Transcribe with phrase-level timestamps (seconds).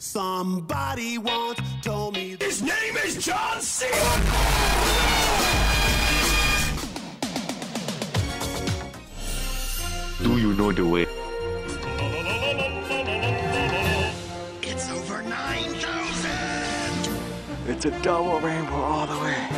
[0.00, 3.84] Somebody once told me His name is John C.
[10.22, 11.06] Do you know the way?
[14.62, 16.30] It's over 9,000.
[17.66, 19.48] It's a double rainbow all the way.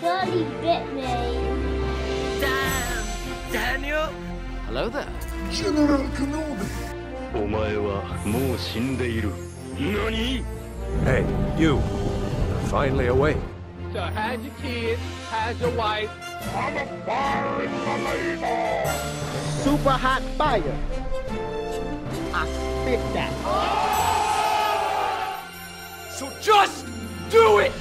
[0.00, 1.04] Dirty bit me.
[4.66, 5.06] Hello there.
[5.52, 6.66] General Kenobi.
[7.34, 9.30] お前はもう死んでいる。
[9.78, 10.42] Nani?
[11.04, 11.26] Hey,
[11.58, 11.76] you.
[11.76, 13.36] You're finally awake.
[13.92, 15.00] So how's your kids?
[15.28, 16.10] How's your wife?
[16.54, 18.92] I'm a fire leader.
[19.62, 20.78] super hot fire.
[22.32, 23.32] I spit that.
[26.10, 26.86] So just
[27.30, 27.72] do it!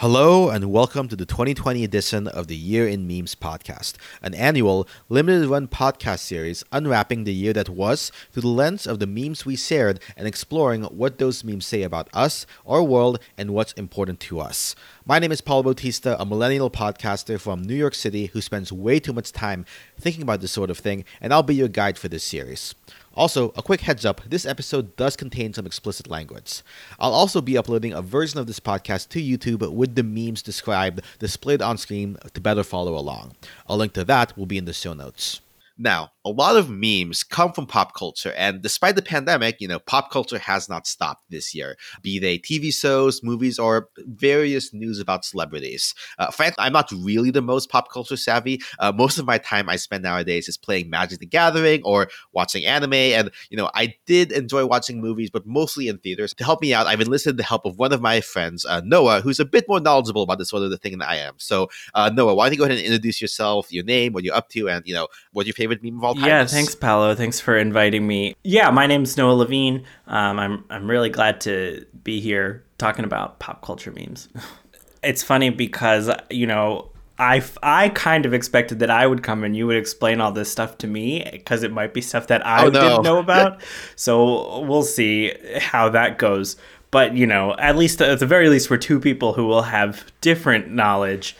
[0.00, 4.86] Hello and welcome to the 2020 edition of the Year in Memes podcast, an annual
[5.08, 9.44] limited run podcast series unwrapping the year that was through the lens of the memes
[9.44, 14.20] we shared and exploring what those memes say about us, our world, and what's important
[14.20, 14.76] to us.
[15.04, 19.00] My name is Paulo Bautista, a millennial podcaster from New York City who spends way
[19.00, 19.66] too much time
[19.98, 22.76] thinking about this sort of thing, and I'll be your guide for this series.
[23.18, 26.62] Also, a quick heads up this episode does contain some explicit language.
[27.00, 31.00] I'll also be uploading a version of this podcast to YouTube with the memes described
[31.18, 33.34] displayed on screen to better follow along.
[33.66, 35.40] A link to that will be in the show notes.
[35.76, 39.78] Now, a lot of memes come from pop culture, and despite the pandemic, you know,
[39.78, 45.00] pop culture has not stopped this year, be they TV shows, movies, or various news
[45.00, 45.94] about celebrities.
[46.18, 48.60] Uh, frankly, I'm not really the most pop culture savvy.
[48.78, 52.66] Uh, most of my time I spend nowadays is playing Magic the Gathering or watching
[52.66, 56.34] anime, and, you know, I did enjoy watching movies, but mostly in theaters.
[56.34, 59.22] To help me out, I've enlisted the help of one of my friends, uh, Noah,
[59.22, 61.34] who's a bit more knowledgeable about this sort of thing than I am.
[61.38, 64.34] So, uh, Noah, why don't you go ahead and introduce yourself, your name, what you're
[64.34, 67.14] up to, and, you know, what your favorite meme of all Yeah, thanks, Paulo.
[67.14, 68.34] Thanks for inviting me.
[68.44, 69.84] Yeah, my name's Noah Levine.
[70.06, 74.28] Um, I'm I'm really glad to be here talking about pop culture memes.
[75.02, 79.56] it's funny because you know I I kind of expected that I would come and
[79.56, 82.66] you would explain all this stuff to me because it might be stuff that I
[82.66, 82.80] Oh, no.
[82.80, 83.60] didn't know about.
[83.96, 86.56] so we'll see how that goes.
[86.90, 90.04] But you know, at least at the very least, we're two people who will have
[90.20, 91.36] different knowledge.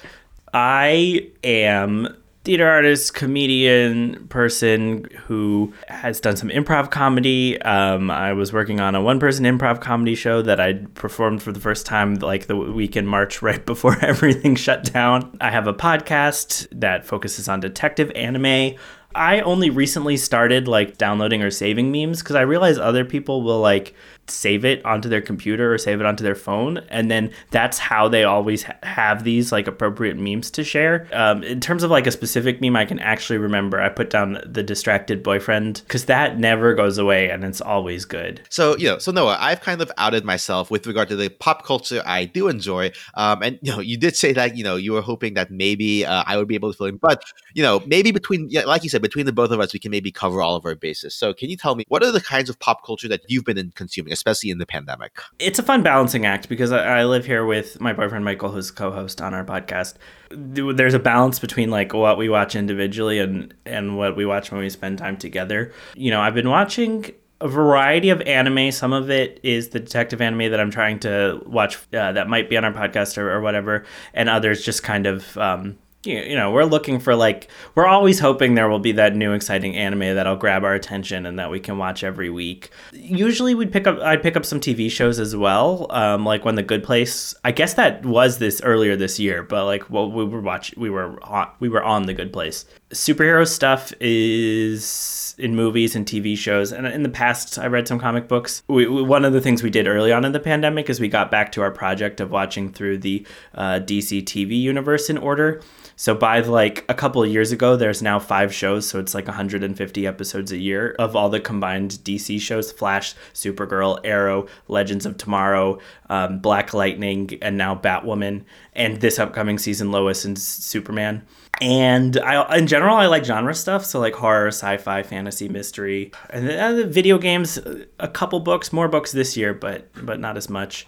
[0.53, 2.09] I am
[2.49, 7.61] theater artist, comedian, person who has done some improv comedy.
[7.61, 11.61] Um, I was working on a one-person improv comedy show that I performed for the
[11.61, 15.37] first time like the week in March, right before everything shut down.
[15.43, 18.79] I have a podcast that focuses on detective anime.
[19.15, 23.61] I only recently started like downloading or saving memes because I realize other people will
[23.61, 23.95] like
[24.31, 28.09] save it onto their computer or save it onto their phone and then that's how
[28.09, 32.07] they always ha- have these like appropriate memes to share um, in terms of like
[32.07, 36.39] a specific meme i can actually remember i put down the distracted boyfriend because that
[36.39, 39.91] never goes away and it's always good So, you know, so Noah, I've kind of
[39.99, 42.93] outed myself with regard to the pop culture I do enjoy.
[43.15, 46.05] Um, and, you know, you did say that, you know, you were hoping that maybe
[46.05, 46.97] uh, I would be able to fill in.
[46.97, 47.23] But,
[47.55, 49.91] you know, maybe between, yeah, like you said, between the both of us, we can
[49.91, 51.15] maybe cover all of our bases.
[51.15, 53.59] So, can you tell me what are the kinds of pop culture that you've been
[53.59, 55.19] in consuming, especially in the pandemic?
[55.39, 58.71] it's a fun balancing act because I, I live here with my boyfriend Michael, who's
[58.71, 59.95] co-host on our podcast.
[60.31, 64.61] There's a balance between like what we watch individually and and what we watch when
[64.61, 65.73] we spend time together.
[65.95, 68.73] You know, I've been watching a variety of anime.
[68.73, 72.51] Some of it is the detective anime that I'm trying to watch uh, that might
[72.51, 75.37] be on our podcast or, or whatever, and others just kind of.
[75.39, 75.79] Um,
[76.17, 79.77] you know, we're looking for like we're always hoping there will be that new exciting
[79.77, 82.71] anime that'll grab our attention and that we can watch every week.
[82.93, 86.55] Usually, we'd pick up I'd pick up some TV shows as well, um, like when
[86.55, 87.35] The Good Place.
[87.45, 90.91] I guess that was this earlier this year, but like well, we were watch we
[90.91, 92.65] were on, we were on The Good Place.
[92.91, 97.99] Superhero stuff is in movies and TV shows, and in the past, I read some
[98.01, 98.63] comic books.
[98.67, 101.09] We, we- one of the things we did early on in the pandemic is we
[101.09, 103.25] got back to our project of watching through the
[103.55, 105.63] uh, DC TV universe in order.
[105.99, 109.27] So by like a couple of years ago, there's now five shows, so it's like
[109.27, 115.19] 150 episodes a year of all the combined DC shows: Flash, Supergirl, Arrow, Legends of
[115.19, 121.27] Tomorrow, um, Black Lightning, and now Batwoman, and this upcoming season, Lois and Superman.
[121.61, 126.49] And I, in general, I like genre stuff, so like horror, sci-fi, fantasy, mystery, and
[126.49, 127.59] uh, the video games.
[127.99, 130.87] A couple books, more books this year, but but not as much.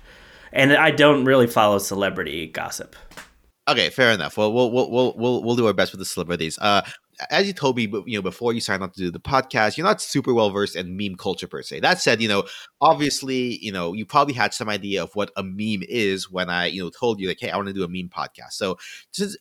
[0.52, 2.94] And I don't really follow celebrity gossip.
[3.70, 4.36] Okay, fair enough.
[4.36, 6.58] Well, we'll we'll we'll we'll, do our best with the celebrities.
[6.58, 6.82] Uh,
[7.30, 9.86] as you told me, you know, before you signed on to do the podcast, you're
[9.86, 11.78] not super well versed in meme culture per se.
[11.78, 12.44] That said, you know,
[12.80, 16.66] obviously, you know, you probably had some idea of what a meme is when I,
[16.66, 18.52] you know, told you like, hey, I want to do a meme podcast.
[18.54, 18.76] So,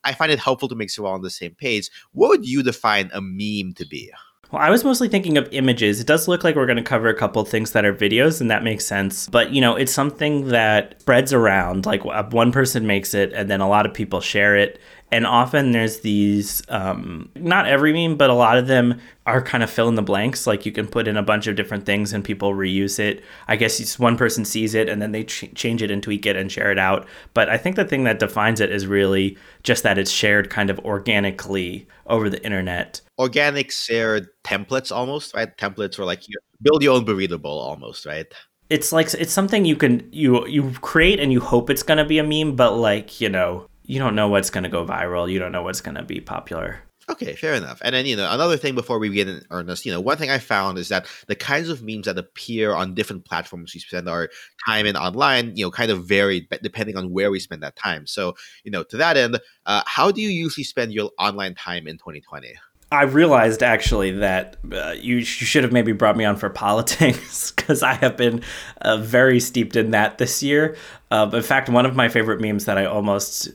[0.04, 2.46] I find it helpful to make sure we're all on the same page, what would
[2.46, 4.12] you define a meme to be?
[4.52, 6.00] Well, I was mostly thinking of images.
[6.00, 8.42] It does look like we're going to cover a couple of things that are videos,
[8.42, 9.28] and that makes sense.
[9.30, 11.86] But, you know, it's something that spreads around.
[11.86, 14.80] Like uh, one person makes it, and then a lot of people share it.
[15.12, 19.64] And often there's these, um, not every meme, but a lot of them are kind
[19.64, 20.46] of fill in the blanks.
[20.46, 23.24] Like you can put in a bunch of different things and people reuse it.
[23.48, 26.36] I guess one person sees it and then they ch- change it and tweak it
[26.36, 27.08] and share it out.
[27.34, 30.70] But I think the thing that defines it is really just that it's shared kind
[30.70, 33.02] of organically over the internet.
[33.20, 35.56] Organic shared templates almost, right?
[35.58, 38.26] Templates or like you build your own burrito bowl almost, right?
[38.70, 42.18] It's like it's something you can you you create and you hope it's gonna be
[42.20, 45.30] a meme, but like you know you don't know what's gonna go viral.
[45.30, 46.80] You don't know what's gonna be popular.
[47.10, 47.82] Okay, fair enough.
[47.84, 50.30] And then, you know, another thing before we begin in earnest, you know, one thing
[50.30, 54.08] I found is that the kinds of memes that appear on different platforms we spend
[54.08, 54.30] our
[54.68, 58.06] time in online, you know, kind of vary depending on where we spend that time.
[58.06, 61.88] So, you know, to that end, uh, how do you usually spend your online time
[61.88, 62.54] in 2020?
[62.92, 67.52] I realized actually that uh, you, you should have maybe brought me on for politics
[67.52, 68.42] because I have been
[68.82, 70.76] uh, very steeped in that this year.
[71.12, 73.50] Uh, in fact, one of my favorite memes that I almost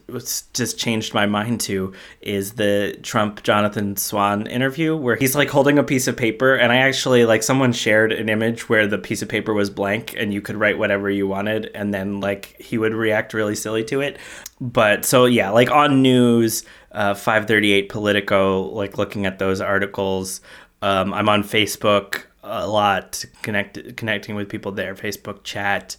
[0.54, 5.78] just changed my mind to is the Trump Jonathan Swan interview where he's like holding
[5.78, 9.22] a piece of paper, and I actually like someone shared an image where the piece
[9.22, 12.76] of paper was blank and you could write whatever you wanted, and then like he
[12.76, 14.18] would react really silly to it.
[14.60, 20.40] But so yeah, like on news uh, 538 Politico, like looking at those articles.
[20.82, 25.96] Um, I'm on Facebook a lot, connect, connecting with people there, Facebook chat.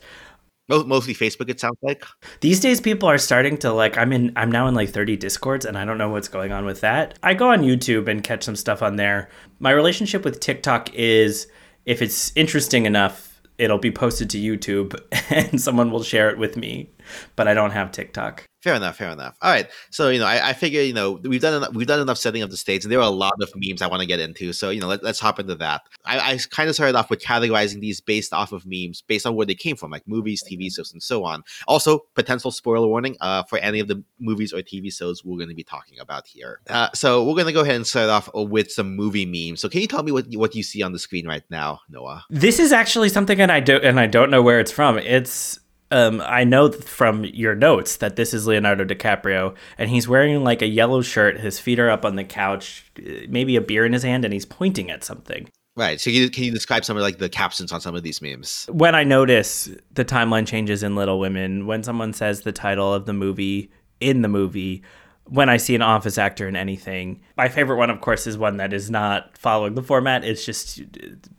[0.68, 2.04] Mostly Facebook, it sounds like.
[2.42, 3.98] These days, people are starting to like.
[3.98, 4.32] I'm in.
[4.36, 7.20] I'm now in like 30 discords, and I don't know what's going on with that.
[7.22, 9.30] I go on YouTube and catch some stuff on there.
[9.60, 11.48] My relationship with TikTok is,
[11.86, 16.58] if it's interesting enough, it'll be posted to YouTube, and someone will share it with
[16.58, 16.90] me.
[17.36, 18.46] But I don't have TikTok.
[18.66, 18.98] Fair enough.
[18.98, 19.38] Fair enough.
[19.44, 19.70] All right.
[19.92, 22.42] So you know, I, I figure you know we've done enough, we've done enough setting
[22.42, 24.54] of the stage, and there are a lot of memes I want to get into.
[24.54, 25.84] So you know, let, us hop into that.
[26.04, 29.36] I, I kind of started off with categorizing these based off of memes, based on
[29.36, 31.44] where they came from, like movies, TV shows, and so on.
[31.68, 35.50] Also, potential spoiler warning uh, for any of the movies or TV shows we're going
[35.50, 36.60] to be talking about here.
[36.68, 39.62] Uh, so we're going to go ahead and start off with some movie memes.
[39.62, 42.26] So can you tell me what what you see on the screen right now, Noah?
[42.32, 44.98] This is actually something, and I don't and I don't know where it's from.
[44.98, 45.60] It's
[45.92, 50.62] um, I know from your notes that this is Leonardo DiCaprio, and he's wearing like
[50.62, 51.40] a yellow shirt.
[51.40, 54.34] His feet are up on the couch, uh, maybe a beer in his hand, and
[54.34, 55.48] he's pointing at something.
[55.78, 56.00] Right.
[56.00, 58.22] So, can you, can you describe some of like the captions on some of these
[58.22, 58.68] memes?
[58.72, 63.06] When I notice the timeline changes in Little Women, when someone says the title of
[63.06, 64.84] the movie in the movie,
[65.26, 68.58] when I see an office actor in anything, my favorite one, of course, is one
[68.58, 70.24] that is not following the format.
[70.24, 70.82] It's just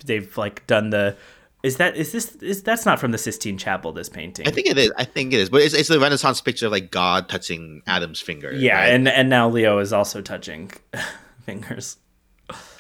[0.05, 1.17] they've like done the
[1.63, 3.93] is that is this is that's not from the Sistine Chapel?
[3.93, 4.47] This painting.
[4.47, 4.93] I think it is.
[4.97, 8.21] I think it is, but it's, it's the Renaissance picture of like God touching Adam's
[8.21, 8.53] finger.
[8.53, 8.95] Yeah, right?
[8.95, 10.71] and and now Leo is also touching
[11.45, 11.97] fingers.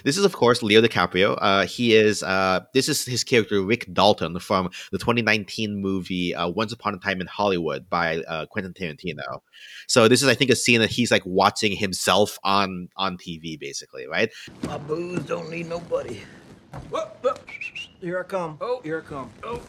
[0.04, 1.36] This is, of course, Leo DiCaprio.
[1.40, 2.22] Uh, he is.
[2.22, 6.98] Uh, this is his character Rick Dalton from the 2019 movie uh, Once Upon a
[6.98, 9.40] Time in Hollywood by uh, Quentin Tarantino.
[9.88, 13.58] So this is, I think, a scene that he's like watching himself on on TV,
[13.58, 14.30] basically, right?
[14.62, 16.20] My booze don't need nobody.
[16.90, 17.34] Whoa, whoa.
[18.00, 18.58] Here I come.
[18.60, 19.30] Oh, here I come.
[19.42, 19.60] Oh.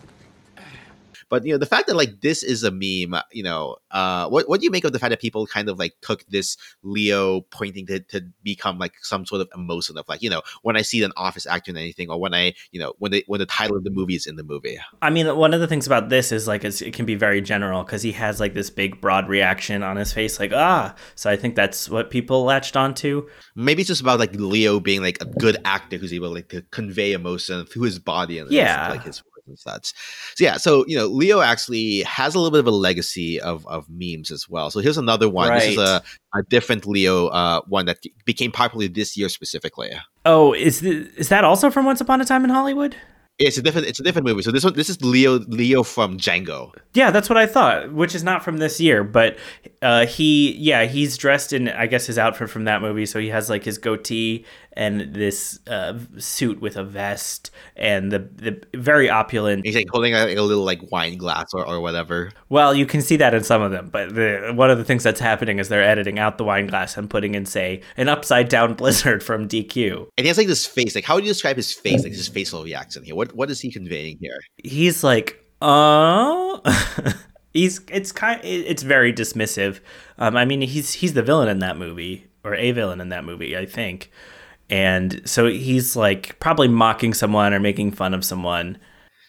[1.30, 4.48] But you know, the fact that like this is a meme, you know, uh, what
[4.48, 7.42] what do you make of the fact that people kind of like took this Leo
[7.42, 10.82] pointing to, to become like some sort of emotion of like, you know, when I
[10.82, 13.46] see an office actor in anything, or when I, you know, when the when the
[13.46, 14.78] title of the movie is in the movie.
[15.02, 17.84] I mean, one of the things about this is like it can be very general
[17.84, 20.96] because he has like this big broad reaction on his face, like ah.
[21.16, 23.28] So I think that's what people latched onto.
[23.56, 26.62] Maybe it's just about like Leo being like a good actor who's able like to
[26.72, 29.94] convey emotion through his body and yeah, like his and such.
[30.36, 33.66] So yeah, so you know, Leo actually has a little bit of a legacy of
[33.68, 34.70] of memes as well.
[34.72, 35.50] So here's another one.
[35.50, 35.62] Right.
[35.62, 39.92] This is a, a different Leo uh, one that became popular this year specifically.
[40.26, 42.96] Oh, is the, is that also from Once Upon a Time in Hollywood?
[43.40, 43.86] It's a different.
[43.86, 44.42] It's a different movie.
[44.42, 45.38] So this one, this is Leo.
[45.38, 46.74] Leo from Django.
[46.96, 47.94] Yeah, that's what I thought.
[47.94, 49.38] Which is not from this year, but
[49.84, 53.06] uh, he, yeah, he's dressed in, I guess, his outfit from that movie.
[53.06, 54.44] So he has like his goatee
[54.78, 59.66] and this uh, suit with a vest and the the very opulent.
[59.66, 62.32] He's like holding a, a little like wine glass or, or whatever.
[62.50, 65.04] Well, you can see that in some of them, but the, one of the things
[65.04, 68.50] that's happening is they're editing out the wine glass and putting in, say, an upside
[68.50, 70.08] down blizzard from DQ.
[70.18, 70.94] And he has like this face.
[70.94, 72.04] Like, how would you describe his face?
[72.04, 73.16] Like his facial reaction here.
[73.16, 74.40] What what is he conveying here?
[74.64, 76.60] He's like, uh.
[77.54, 79.80] he's it's kind it's very dismissive.
[80.20, 83.26] Um, I mean, he's he's the villain in that movie or a villain in that
[83.26, 84.12] movie, I think.
[84.70, 88.78] And so he's like probably mocking someone or making fun of someone.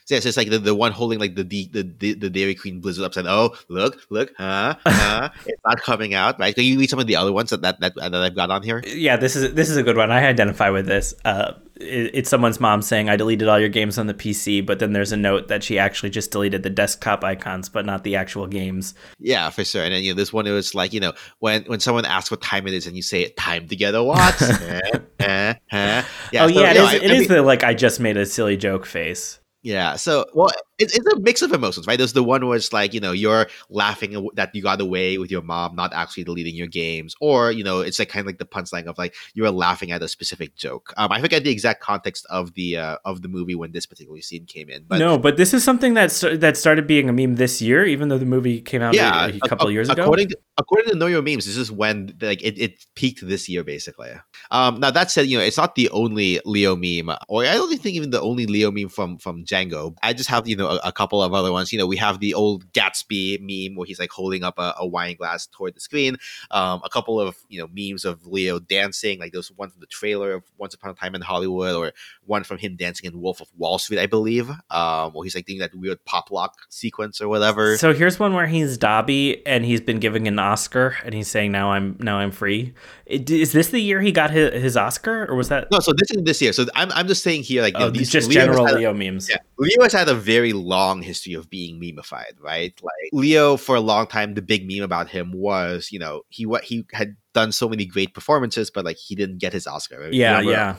[0.08, 2.54] So yeah, so it's like the, the one holding like the the, the the Dairy
[2.54, 3.26] Queen Blizzard upside.
[3.26, 5.28] Oh, look, look, huh, huh?
[5.46, 6.54] it's not coming out, right?
[6.54, 8.62] Can you read some of the other ones that that, that that I've got on
[8.62, 8.82] here?
[8.86, 10.10] Yeah, this is this is a good one.
[10.10, 11.12] I identify with this.
[11.26, 14.92] Uh, it's someone's mom saying, "I deleted all your games on the PC," but then
[14.92, 18.46] there's a note that she actually just deleted the desktop icons, but not the actual
[18.46, 18.94] games.
[19.18, 19.84] Yeah, for sure.
[19.84, 22.30] And then you know, this one it was like you know when when someone asks
[22.30, 24.40] what time it is and you say it time together what?
[24.42, 24.80] eh,
[25.20, 26.04] eh, eh.
[26.32, 26.88] Yeah, oh so, yeah, it know, is.
[26.88, 29.38] I- It I is the like I just made a silly joke face.
[29.62, 29.96] Yeah.
[29.96, 31.98] So, well, it, it's a mix of emotions, right?
[31.98, 35.30] There's the one where it's like, you know, you're laughing that you got away with
[35.30, 38.38] your mom not actually deleting your games, or you know, it's like kind of like
[38.38, 40.94] the punchline of like you're laughing at a specific joke.
[40.96, 44.20] Um, I forget the exact context of the uh, of the movie when this particular
[44.20, 47.12] scene came in, but no, but this is something that st- that started being a
[47.12, 49.88] meme this year, even though the movie came out yeah, a, a couple ac- years
[49.88, 50.02] ago.
[50.02, 53.48] According to, according to Know Your Memes, this is when like it, it peaked this
[53.48, 54.10] year, basically.
[54.50, 57.68] Um, now that said, you know, it's not the only Leo meme, or I don't
[57.80, 59.96] think even the only Leo meme from from Django.
[60.02, 61.72] I just have you know a, a couple of other ones.
[61.72, 64.86] You know, we have the old Gatsby meme where he's like holding up a, a
[64.86, 66.16] wine glass toward the screen.
[66.50, 69.86] Um, a couple of you know memes of Leo dancing, like those one from the
[69.86, 71.92] trailer of Once Upon a Time in Hollywood, or
[72.24, 74.50] one from him dancing in Wolf of Wall Street, I believe.
[74.70, 77.76] Um, where he's like doing that weird pop lock sequence or whatever.
[77.76, 81.52] So here's one where he's Dobby and he's been giving an Oscar and he's saying
[81.52, 82.74] now I'm now I'm free.
[83.06, 86.10] Is this the year he got his, his Oscar or was that No, so this
[86.10, 86.52] is this year.
[86.52, 88.92] So I'm, I'm just saying here, like you oh, know, these just general had- Leo
[88.92, 89.28] memes?
[89.28, 92.78] Yeah, Leo has had a very long history of being memeified, right?
[92.82, 96.46] Like Leo, for a long time, the big meme about him was, you know, he
[96.46, 100.00] what he had done so many great performances, but like he didn't get his Oscar.
[100.00, 100.12] right?
[100.12, 100.76] Yeah, Remember yeah.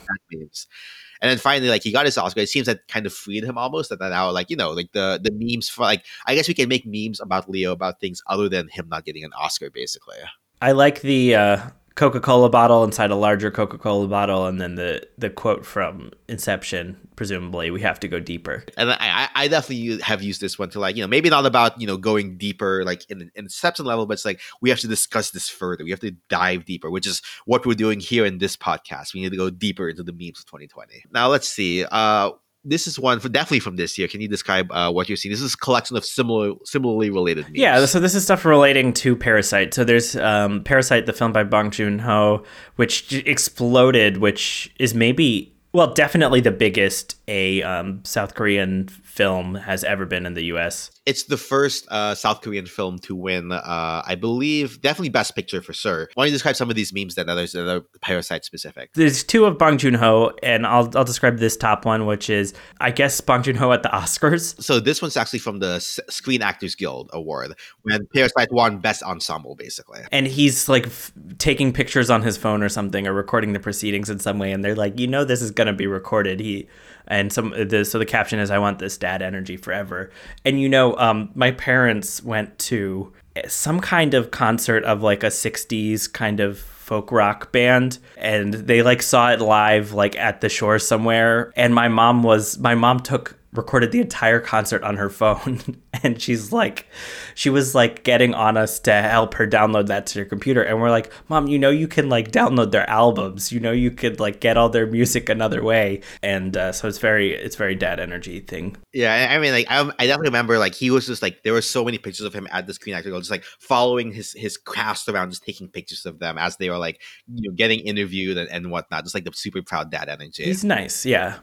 [1.22, 2.40] And then finally, like he got his Oscar.
[2.40, 3.90] It seems that kind of freed him almost.
[3.90, 6.68] That now, like you know, like the the memes for like I guess we can
[6.68, 10.16] make memes about Leo about things other than him not getting an Oscar, basically.
[10.62, 15.28] I like the uh, Coca-Cola bottle inside a larger Coca-Cola bottle, and then the the
[15.28, 16.96] quote from Inception.
[17.16, 18.64] Presumably, we have to go deeper.
[18.78, 21.78] and I, I definitely have used this one to like you know maybe not about
[21.80, 24.88] you know going deeper like in in inception level but it's like we have to
[24.88, 28.38] discuss this further we have to dive deeper which is what we're doing here in
[28.38, 31.84] this podcast we need to go deeper into the memes of 2020 now let's see
[31.90, 32.30] uh
[32.64, 34.08] this is one for definitely from this year.
[34.08, 35.32] Can you describe uh, what you're seeing?
[35.32, 37.58] This is a collection of similar similarly related memes.
[37.58, 39.72] Yeah, so this is stuff relating to Parasite.
[39.72, 42.44] So there's um, Parasite, the film by Bong Joon Ho,
[42.76, 49.82] which exploded, which is maybe, well, definitely the biggest a um, South Korean film has
[49.84, 50.90] ever been in the U.S.
[51.04, 55.60] it's the first uh, South Korean film to win, uh, I believe, definitely Best Picture
[55.60, 56.08] for sure.
[56.14, 58.90] Why don't you describe some of these memes that others that are Parasite specific?
[58.94, 62.54] There's two of Bong Joon Ho, and I'll I'll describe this top one, which is
[62.80, 64.62] I guess Bong Joon Ho at the Oscars.
[64.62, 69.02] So this one's actually from the S- Screen Actors Guild Award when Parasite won Best
[69.02, 70.00] Ensemble, basically.
[70.12, 74.08] and he's like f- taking pictures on his phone or something or recording the proceedings
[74.08, 76.68] in some way and they're like you know this is going to be recorded he
[77.10, 80.10] and some the, so the caption is i want this dad energy forever.
[80.44, 83.12] And you know um my parents went to
[83.46, 88.82] some kind of concert of like a 60s kind of folk rock band and they
[88.82, 91.52] like saw it live like at the shore somewhere.
[91.56, 95.60] And my mom was my mom took recorded the entire concert on her phone
[96.02, 96.86] and she's like
[97.34, 100.80] she was like getting on us to help her download that to her computer and
[100.80, 103.52] we're like mom you know you can like download their albums.
[103.52, 106.00] You know you could like get all their music another way.
[106.22, 108.76] And uh, so it's very it's very dad energy thing.
[108.92, 111.62] Yeah, I mean, like I, I definitely remember, like he was just like there were
[111.62, 115.08] so many pictures of him at the Screen Guild, just like following his his cast
[115.08, 117.00] around, just taking pictures of them as they were like
[117.32, 120.44] you know getting interviewed and, and whatnot, just like the super proud dad energy.
[120.44, 121.38] he's nice yeah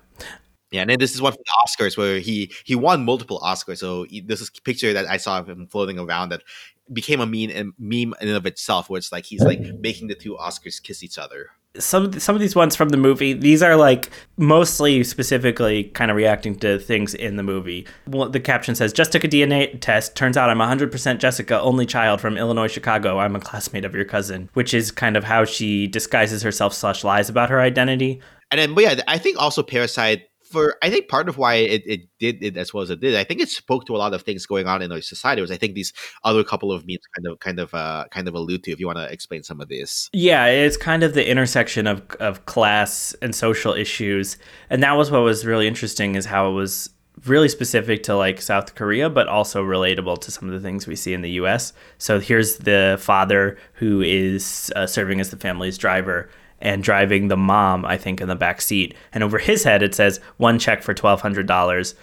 [0.72, 3.78] Yeah, and then this is one from the Oscars where he he won multiple Oscars.
[3.78, 6.44] So he, this is a picture that I saw of him floating around that
[6.92, 10.08] became a meme and meme in and of itself, where it's like he's like making
[10.08, 11.52] the two Oscars kiss each other.
[11.80, 16.18] some some of these ones from the movie these are like mostly specifically kind of
[16.18, 20.16] reacting to things in the movie well, the caption says just took a dna test
[20.16, 24.06] turns out i'm 100% jessica only child from illinois chicago i'm a classmate of your
[24.06, 28.20] cousin which is kind of how she disguises herself slash lies about her identity
[28.52, 30.27] And then, but yeah, I think also Parasite.
[30.52, 33.16] For I think part of why it, it did it as well as it did,
[33.16, 35.42] I think it spoke to a lot of things going on in our society.
[35.42, 38.34] Was I think these other couple of memes kind of kind of uh kind of
[38.34, 38.72] allude to.
[38.72, 42.02] If you want to explain some of this, Yeah, it's kind of the intersection of
[42.20, 44.38] of class and social issues,
[44.70, 46.90] and that was what was really interesting is how it was
[47.26, 50.96] really specific to like South Korea, but also relatable to some of the things we
[50.96, 51.74] see in the U.S.
[51.98, 57.38] So here's the father who is uh, serving as the family's driver and driving the
[57.38, 60.82] mom, I think, in the back seat, and over his head it says one check
[60.84, 61.96] for twelve hundred dollars.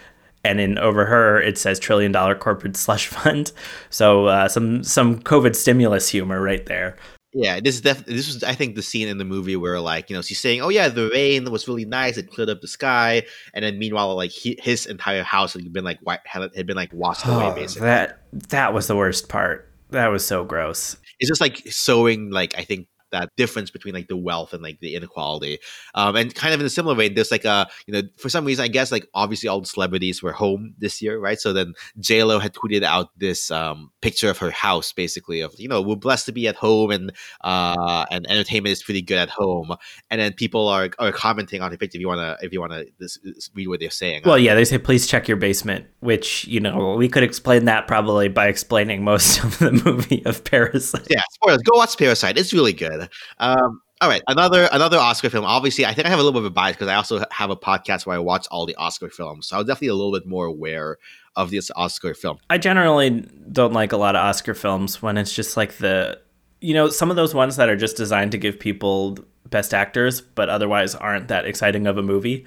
[0.47, 3.51] And in over her, it says trillion dollar corporate slush fund.
[3.91, 6.97] So uh, some some COVID stimulus humor right there.
[7.33, 10.11] yeah, this is definitely this was I think the scene in the movie where like
[10.11, 12.69] you know she's saying, oh yeah, the rain was really nice, it cleared up the
[12.69, 13.23] sky,
[13.55, 16.93] and then meanwhile like he, his entire house had been like wi- had, been like
[16.93, 17.87] washed away Oh, basically.
[17.87, 18.21] that
[18.51, 19.71] that was the worst part.
[19.91, 20.97] That was so gross.
[21.21, 24.81] it's just like sowing like I think that difference between like the wealth and like
[24.81, 25.59] the inequality.
[25.95, 28.45] Um, and kind of in a similar way, there's like a you know for some
[28.45, 31.41] reason I guess like obviously all the celebrities were home this year, right?
[31.41, 35.55] So then J Lo had tweeted out this um, picture of her house, basically of
[35.59, 39.19] you know we're blessed to be at home and uh, and entertainment is pretty good
[39.19, 39.75] at home.
[40.11, 42.85] And then people are are commenting on the picture if you wanna if you wanna
[42.99, 44.23] this, this- read what they're saying.
[44.25, 47.87] Well, yeah, they say please check your basement, which you know we could explain that
[47.87, 51.07] probably by explaining most of the movie of Parasite.
[51.11, 51.63] yeah, spoilers.
[51.63, 52.37] Go watch Parasite.
[52.39, 53.04] It's really good.
[53.39, 55.45] Um, all right, another another Oscar film.
[55.45, 57.51] Obviously, I think I have a little bit of a bias because I also have
[57.51, 60.27] a podcast where I watch all the Oscar films, so I'm definitely a little bit
[60.27, 60.99] more aware
[61.37, 62.39] of this Oscar film.
[62.51, 66.21] I generally don't like a lot of Oscar films when it's just like the,
[66.61, 69.19] you know, some of those ones that are just designed to give people
[69.49, 72.47] best actors, but otherwise aren't that exciting of a movie.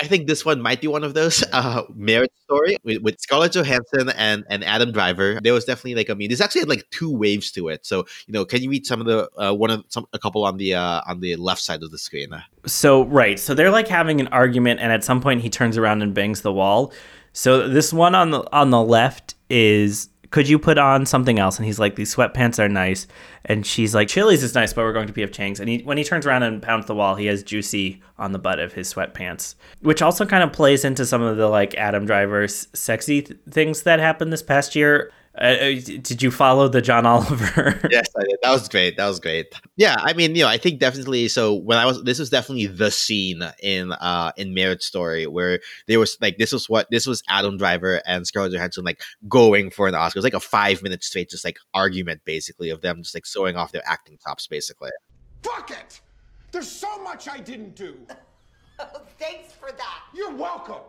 [0.00, 1.44] I think this one might be one of those.
[1.52, 5.40] Uh, Marriage Story with, with Scarlett Johansson and, and Adam Driver.
[5.42, 7.84] There was definitely like I mean, there's actually had like two waves to it.
[7.84, 10.44] So you know, can you read some of the uh, one of some a couple
[10.44, 12.30] on the uh, on the left side of the screen?
[12.66, 16.02] So right, so they're like having an argument, and at some point he turns around
[16.02, 16.92] and bangs the wall.
[17.32, 21.58] So this one on the on the left is could you put on something else?
[21.58, 23.06] And he's like, these sweatpants are nice.
[23.44, 25.60] And she's like, Chili's is nice, but we're going to PF Chang's.
[25.60, 28.38] And he, when he turns around and pounds the wall, he has Juicy on the
[28.38, 32.06] butt of his sweatpants, which also kind of plays into some of the like Adam
[32.06, 35.10] Driver's sexy th- things that happened this past year.
[35.38, 37.80] Uh, uh, did you follow the John Oliver?
[37.90, 38.36] yes, I did.
[38.42, 38.96] That was great.
[38.96, 39.54] That was great.
[39.76, 41.28] Yeah, I mean, you know, I think definitely.
[41.28, 45.60] So when I was, this was definitely the scene in uh in Marriage Story where
[45.86, 49.70] there was like this was what this was Adam Driver and Scarlett Johansson like going
[49.70, 50.18] for an Oscar.
[50.18, 53.24] It was like a five minute straight just like argument basically of them just like
[53.24, 54.90] showing off their acting chops basically.
[55.44, 56.00] Fuck it!
[56.50, 57.96] There's so much I didn't do.
[59.18, 60.02] Thanks for that.
[60.12, 60.82] You're welcome.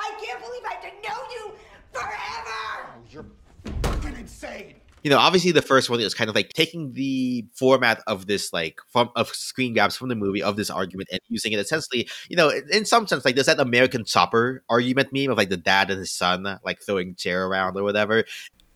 [0.00, 1.52] I can't believe I have to know you
[1.92, 2.10] forever.
[2.48, 3.26] Oh, you're
[3.82, 4.74] fucking insane.
[5.02, 8.52] you know, obviously the first one is kind of like taking the format of this
[8.52, 12.08] like from of screen grabs from the movie of this argument and using it essentially,
[12.28, 15.48] you know, in, in some sense like there's that American chopper argument meme of like
[15.48, 18.24] the dad and his son like throwing chair around or whatever.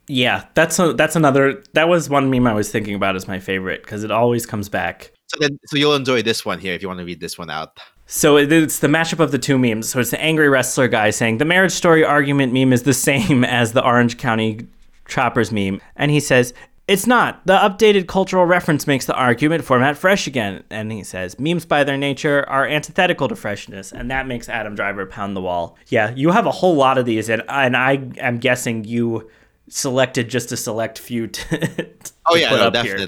[0.09, 1.62] yeah, that's a, that's another.
[1.75, 4.69] That was one meme I was thinking about as my favorite because it always comes
[4.69, 5.12] back.
[5.28, 7.50] So then, so you'll enjoy this one here if you want to read this one
[7.50, 7.78] out.
[8.06, 9.88] So it's the mashup of the two memes.
[9.88, 13.45] So it's the angry wrestler guy saying the marriage story argument meme is the same
[13.45, 14.67] as the Orange County
[15.10, 16.54] Choppers meme, and he says
[16.90, 17.46] it's not.
[17.46, 20.64] The updated cultural reference makes the argument format fresh again.
[20.70, 24.75] And he says memes by their nature are antithetical to freshness, and that makes Adam
[24.75, 25.78] Driver pound the wall.
[25.86, 29.30] Yeah, you have a whole lot of these, and and I am guessing you
[29.68, 31.28] selected just a select few.
[31.28, 33.06] To, to Oh yeah, put no, up here.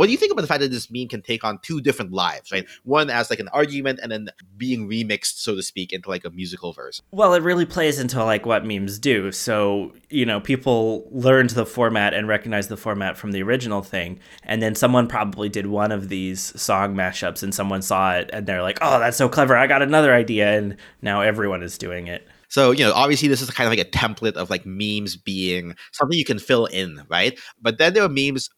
[0.00, 2.10] What do you think about the fact that this meme can take on two different
[2.10, 2.66] lives, right?
[2.84, 6.30] One as like an argument and then being remixed, so to speak, into like a
[6.30, 7.02] musical verse?
[7.10, 9.30] Well, it really plays into like what memes do.
[9.30, 14.18] So, you know, people learned the format and recognized the format from the original thing.
[14.42, 18.46] And then someone probably did one of these song mashups and someone saw it and
[18.46, 19.54] they're like, oh, that's so clever.
[19.54, 20.56] I got another idea.
[20.56, 22.26] And now everyone is doing it.
[22.48, 25.76] So, you know, obviously this is kind of like a template of like memes being
[25.92, 27.38] something you can fill in, right?
[27.60, 28.48] But then there are memes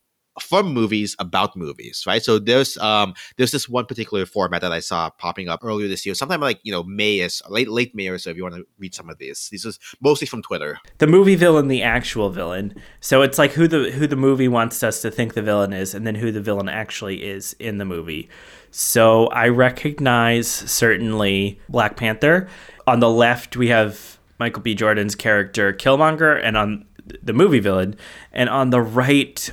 [0.40, 2.22] from movies about movies, right?
[2.22, 6.06] So there's um there's this one particular format that I saw popping up earlier this
[6.06, 8.30] year, sometime like you know May is late late May or so.
[8.30, 10.78] If you want to read some of these, these is mostly from Twitter.
[10.98, 12.74] The movie villain, the actual villain.
[13.00, 15.94] So it's like who the who the movie wants us to think the villain is,
[15.94, 18.28] and then who the villain actually is in the movie.
[18.70, 22.48] So I recognize certainly Black Panther.
[22.86, 24.74] On the left, we have Michael B.
[24.74, 26.86] Jordan's character Killmonger, and on
[27.22, 27.96] the movie villain,
[28.32, 29.52] and on the right,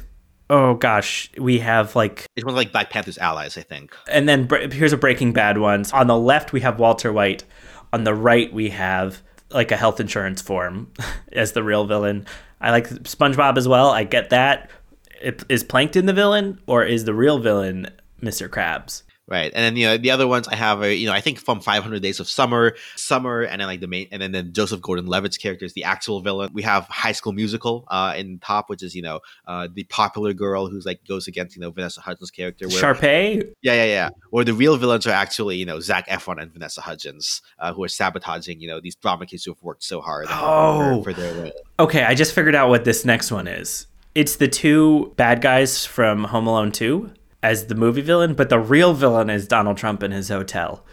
[0.49, 3.95] oh gosh, we have like It's one of like Black Panther's allies, I think.
[4.09, 5.85] and then here's a Breaking Bad one.
[5.93, 7.43] On the left, we have Walter White.
[7.93, 10.91] On the right, we have like a health insurance form
[11.31, 12.25] as the real villain.
[12.61, 13.89] I like SpongeBob as well.
[13.89, 14.69] I get that.
[15.21, 17.87] It- Is Plankton the villain or is the real villain
[18.21, 18.47] Mr.
[18.49, 19.03] Krabs?
[19.29, 19.51] Right?
[19.53, 21.61] And then you know the other ones I have are you know I think from
[21.61, 25.37] 500 Days of Summer, Summer, and then like the main, and then, then Joseph Gordon-Levitt's
[25.37, 26.49] character is the actual villain.
[26.53, 30.33] We have High School Musical uh, in top, which is you know uh, the popular
[30.33, 32.67] girl who's like goes against you know Vanessa Hudgens' character.
[32.67, 33.53] Where, Sharpay.
[33.61, 34.09] Yeah, yeah, yeah.
[34.31, 37.83] Where the real villains are actually you know Zac Efron and Vanessa Hudgens, uh, who
[37.83, 41.03] are sabotaging you know these drama kids who have worked so hard Oh.
[41.03, 41.51] for, for their role.
[41.79, 43.85] Okay, I just figured out what this next one is.
[44.15, 48.59] It's the two bad guys from Home Alone 2 as the movie villain, but the
[48.59, 50.85] real villain is Donald Trump in his hotel.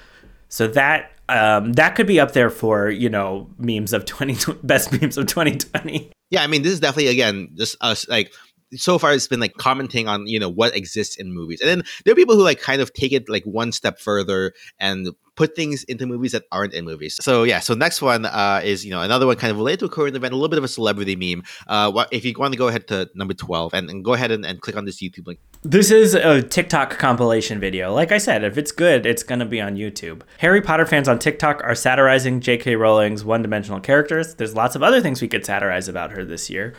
[0.48, 4.92] So that um, that could be up there for you know memes of twenty best
[4.92, 6.10] memes of twenty twenty.
[6.30, 8.32] Yeah, I mean, this is definitely again just us like
[8.74, 11.82] so far it's been like commenting on you know what exists in movies and then
[12.04, 15.54] there are people who like kind of take it like one step further and put
[15.54, 18.90] things into movies that aren't in movies so yeah so next one uh, is you
[18.90, 20.68] know another one kind of related to a current event a little bit of a
[20.68, 24.14] celebrity meme uh, if you want to go ahead to number 12 and, and go
[24.14, 27.92] ahead and, and click on this youtube link This is a TikTok compilation video.
[27.92, 30.22] Like I said, if it's good, it's going to be on YouTube.
[30.38, 32.76] Harry Potter fans on TikTok are satirizing J.K.
[32.76, 34.36] Rowling's one dimensional characters.
[34.36, 36.74] There's lots of other things we could satirize about her this year.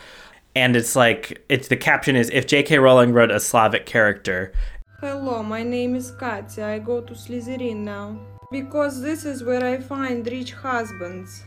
[0.56, 2.80] And it's like, it's the caption is if J.K.
[2.80, 4.54] Rowling wrote a Slavic character.
[5.02, 6.66] Hello, my name is Katya.
[6.66, 8.18] I go to Slytherin now.
[8.54, 11.44] Because this is where I find rich husbands.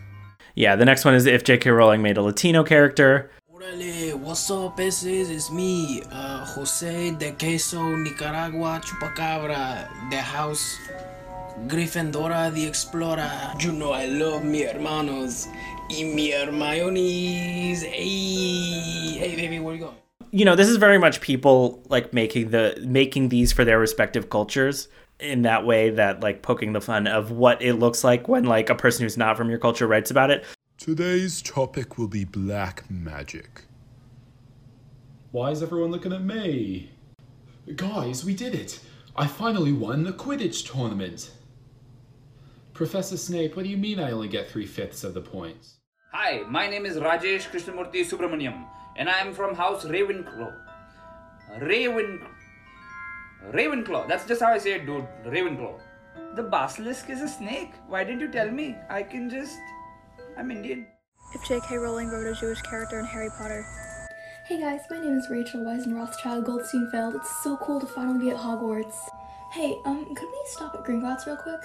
[0.56, 1.70] Yeah, the next one is if J.K.
[1.70, 3.30] Rowling made a Latino character.
[3.60, 5.28] Orale, what's up, peces?
[5.28, 10.78] It's me, uh, Jose de Queso, Nicaragua, Chupacabra, the house,
[11.66, 13.52] Gryffindora the Explorer.
[13.60, 15.46] You know I love mi hermanos
[15.90, 17.82] y mi hermayones.
[17.82, 19.96] Hey, hey, baby, where you going?
[20.30, 24.30] You know, this is very much people like making the making these for their respective
[24.30, 28.44] cultures in that way that like poking the fun of what it looks like when
[28.44, 30.46] like a person who's not from your culture writes about it.
[30.80, 33.66] Today's topic will be black magic.
[35.30, 36.90] Why is everyone looking at me?
[37.76, 38.80] Guys, we did it!
[39.14, 41.32] I finally won the Quidditch tournament!
[42.72, 45.74] Professor Snape, what do you mean I only get three fifths of the points?
[46.12, 48.64] Hi, my name is Rajesh Krishnamurti Subramaniam,
[48.96, 50.54] and I am from House Ravenclaw.
[51.60, 52.22] Raven.
[53.52, 54.08] Ravenclaw.
[54.08, 55.06] That's just how I say it, dude.
[55.26, 55.78] Ravenclaw.
[56.36, 57.72] The basilisk is a snake.
[57.86, 58.76] Why didn't you tell me?
[58.88, 59.58] I can just.
[60.40, 60.86] I'm Indian.
[61.34, 61.76] If J.K.
[61.76, 63.62] Rowling wrote a Jewish character in Harry Potter.
[64.46, 67.14] Hey guys, my name is Rachel Wisen Rothschild Goldsteinfeld.
[67.16, 68.94] It's so cool to finally be at Hogwarts.
[69.52, 71.60] Hey, um, could we stop at Gringotts real quick?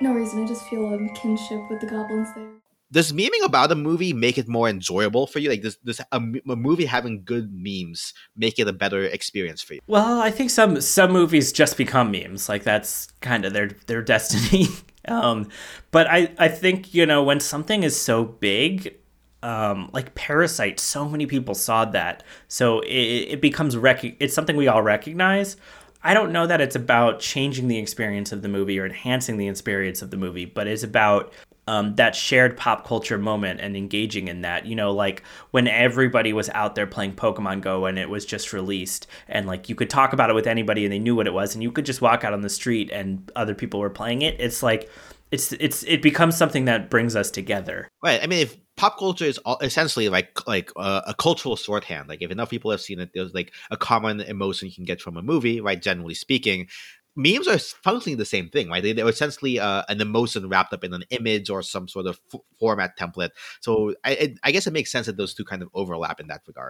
[0.00, 2.50] No reason, I just feel a kinship with the goblins there.
[2.90, 6.16] does memeing about a movie make it more enjoyable for you like does, does a,
[6.16, 10.32] m- a movie having good memes make it a better experience for you Well, I
[10.32, 12.48] think some some movies just become memes.
[12.48, 14.66] Like that's kind of their their destiny.
[15.08, 15.48] um,
[15.90, 18.96] but I I think you know when something is so big,
[19.42, 24.56] um, like Parasite, so many people saw that, so it, it becomes rec- It's something
[24.56, 25.56] we all recognize.
[26.04, 29.48] I don't know that it's about changing the experience of the movie or enhancing the
[29.48, 31.32] experience of the movie, but it's about
[31.66, 34.66] um, that shared pop culture moment and engaging in that.
[34.66, 38.52] You know, like when everybody was out there playing Pokemon Go and it was just
[38.52, 41.34] released, and like you could talk about it with anybody and they knew what it
[41.34, 44.22] was, and you could just walk out on the street and other people were playing
[44.22, 44.40] it.
[44.40, 44.90] It's like
[45.32, 47.88] it's it's it becomes something that brings us together.
[48.02, 52.08] right i mean if pop culture is all, essentially like like uh, a cultural shorthand
[52.08, 55.00] like if enough people have seen it there's like a common emotion you can get
[55.00, 56.68] from a movie right generally speaking
[57.14, 60.82] memes are functionally the same thing right they, they're essentially uh, an emotion wrapped up
[60.84, 64.72] in an image or some sort of f- format template so I, I guess it
[64.72, 66.62] makes sense that those two kind of overlap in that regard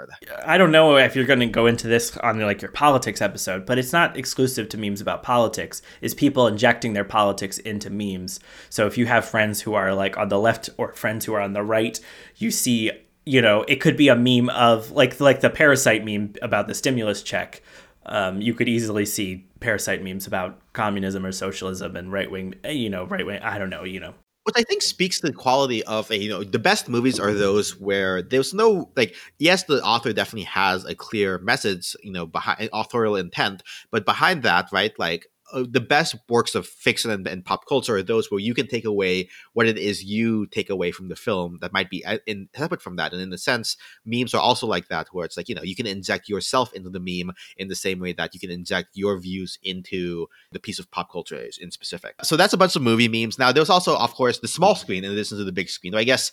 [0.47, 3.67] I don't know if you're going to go into this on like your politics episode,
[3.67, 5.83] but it's not exclusive to memes about politics.
[6.01, 8.41] Is people injecting their politics into memes?
[8.71, 11.41] So if you have friends who are like on the left or friends who are
[11.41, 11.99] on the right,
[12.37, 12.91] you see,
[13.25, 16.75] you know, it could be a meme of like like the parasite meme about the
[16.75, 17.63] stimulus check.
[18.05, 22.73] Um, you could easily see parasite memes about communism or socialism and right wing, eh,
[22.73, 23.41] you know, right wing.
[23.43, 24.15] I don't know, you know.
[24.45, 27.33] which I think speaks to the quality of a you know the best movies are
[27.33, 32.27] those where there's no like yes the author definitely has a clear message you know
[32.27, 37.27] behind authorial intent but behind that right like uh, the best works of fiction and,
[37.27, 40.71] and pop culture are those where you can take away what it is you take
[40.71, 43.13] away from the film that might be uh, in separate from that.
[43.13, 45.77] And in a sense memes are also like that where it's like you know you
[45.77, 49.19] can inject yourself into the meme in the same way that you can inject your
[49.19, 52.15] views into the piece of pop culture in specific.
[52.23, 53.39] So that's a bunch of movie memes.
[53.39, 55.93] Now there's also of course the small screen in addition to the big screen.
[55.93, 56.33] So i guess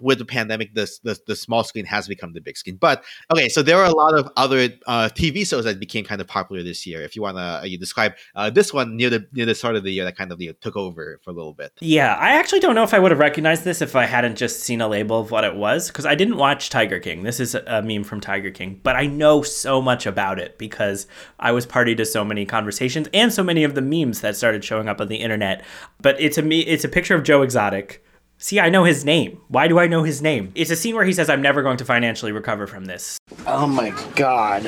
[0.00, 2.76] with the pandemic, the, the the small screen has become the big screen.
[2.76, 6.20] But okay, so there are a lot of other uh, TV shows that became kind
[6.20, 7.02] of popular this year.
[7.02, 9.76] If you want to uh, you describe uh, this one near the near the start
[9.76, 11.72] of the year that kind of you know, took over for a little bit.
[11.80, 14.60] Yeah, I actually don't know if I would have recognized this if I hadn't just
[14.60, 17.22] seen a label of what it was because I didn't watch Tiger King.
[17.22, 21.06] This is a meme from Tiger King, but I know so much about it because
[21.38, 24.64] I was party to so many conversations and so many of the memes that started
[24.64, 25.64] showing up on the internet.
[26.00, 28.04] But it's a me it's a picture of Joe Exotic.
[28.42, 29.40] See, I know his name.
[29.46, 30.50] Why do I know his name?
[30.56, 33.16] It's a scene where he says, I'm never going to financially recover from this.
[33.46, 34.66] Oh my god.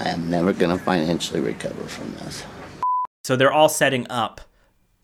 [0.00, 2.42] I am never going to financially recover from this.
[3.24, 4.40] So they're all setting up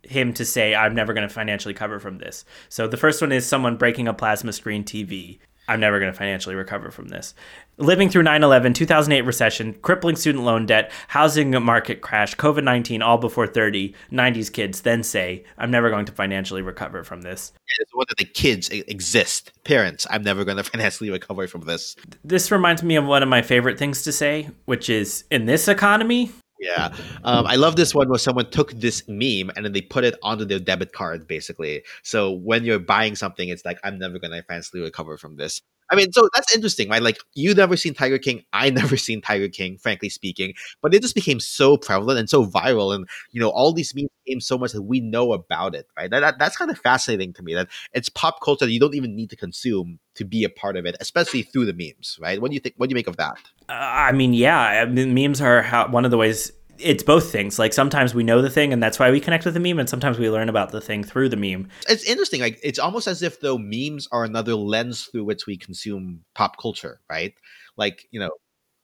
[0.04, 2.46] him to say, I'm never going to financially recover from this.
[2.70, 5.38] So the first one is someone breaking a plasma screen TV.
[5.68, 7.34] I'm never going to financially recover from this.
[7.76, 13.00] Living through 9 11, 2008 recession, crippling student loan debt, housing market crash, COVID 19,
[13.00, 17.52] all before 30, 90s kids then say, I'm never going to financially recover from this.
[17.78, 19.52] It's whether the kids exist.
[19.64, 21.96] Parents, I'm never going to financially recover from this.
[22.24, 25.68] This reminds me of one of my favorite things to say, which is in this
[25.68, 26.94] economy, Yeah.
[27.24, 30.14] Um, I love this one where someone took this meme and then they put it
[30.22, 31.82] onto their debit card, basically.
[32.04, 35.60] So when you're buying something, it's like, I'm never going to financially recover from this.
[35.90, 37.02] I mean, so that's interesting, right?
[37.02, 38.44] Like, you never seen Tiger King.
[38.52, 40.54] I never seen Tiger King, frankly speaking.
[40.80, 42.94] But it just became so prevalent and so viral.
[42.94, 46.10] And, you know, all these memes came so much that we know about it, right?
[46.10, 48.94] That, that, that's kind of fascinating to me that it's pop culture that you don't
[48.94, 52.40] even need to consume to be a part of it, especially through the memes, right?
[52.40, 52.74] What do you think?
[52.76, 53.36] What do you make of that?
[53.68, 56.52] Uh, I mean, yeah, I mean, memes are how, one of the ways.
[56.78, 57.58] It's both things.
[57.58, 59.88] Like sometimes we know the thing, and that's why we connect with the meme, and
[59.88, 61.68] sometimes we learn about the thing through the meme.
[61.88, 62.40] It's interesting.
[62.40, 66.58] Like it's almost as if though memes are another lens through which we consume pop
[66.60, 67.34] culture, right?
[67.76, 68.30] Like you know,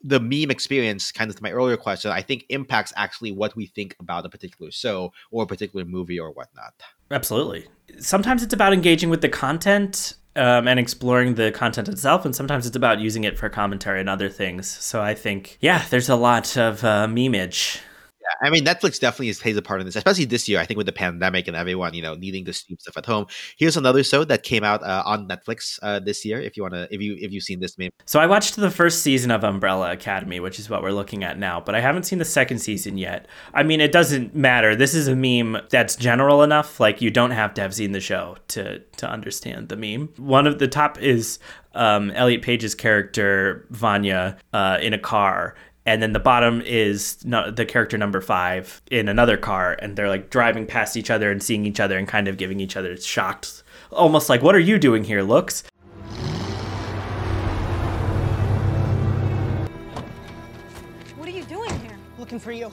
[0.02, 3.66] the meme experience, kind of to my earlier question, I think impacts actually what we
[3.66, 6.74] think about a particular show or a particular movie or whatnot.
[7.10, 7.66] Absolutely.
[7.98, 12.66] Sometimes it's about engaging with the content um, and exploring the content itself, and sometimes
[12.66, 14.68] it's about using it for commentary and other things.
[14.68, 17.80] So I think, yeah, there's a lot of uh, memeage.
[18.42, 20.60] I mean, Netflix definitely plays a part in this, especially this year.
[20.60, 23.26] I think with the pandemic and everyone, you know, needing to stream stuff at home.
[23.56, 26.40] Here's another show that came out uh, on Netflix uh, this year.
[26.40, 28.70] If you want to, if you if you've seen this meme, So I watched the
[28.70, 32.04] first season of Umbrella Academy, which is what we're looking at now, but I haven't
[32.04, 33.26] seen the second season yet.
[33.54, 34.74] I mean, it doesn't matter.
[34.76, 36.80] This is a meme that's general enough.
[36.80, 40.08] Like you don't have to have seen the show to to understand the meme.
[40.16, 41.38] One of the top is
[41.74, 45.54] um, Elliot Page's character Vanya uh, in a car.
[45.88, 50.10] And then the bottom is no, the character number five in another car, and they're
[50.10, 52.94] like driving past each other and seeing each other and kind of giving each other
[52.98, 55.64] shocked, almost like, "What are you doing here?" looks.
[61.16, 61.96] What are you doing here?
[62.18, 62.70] Looking for you.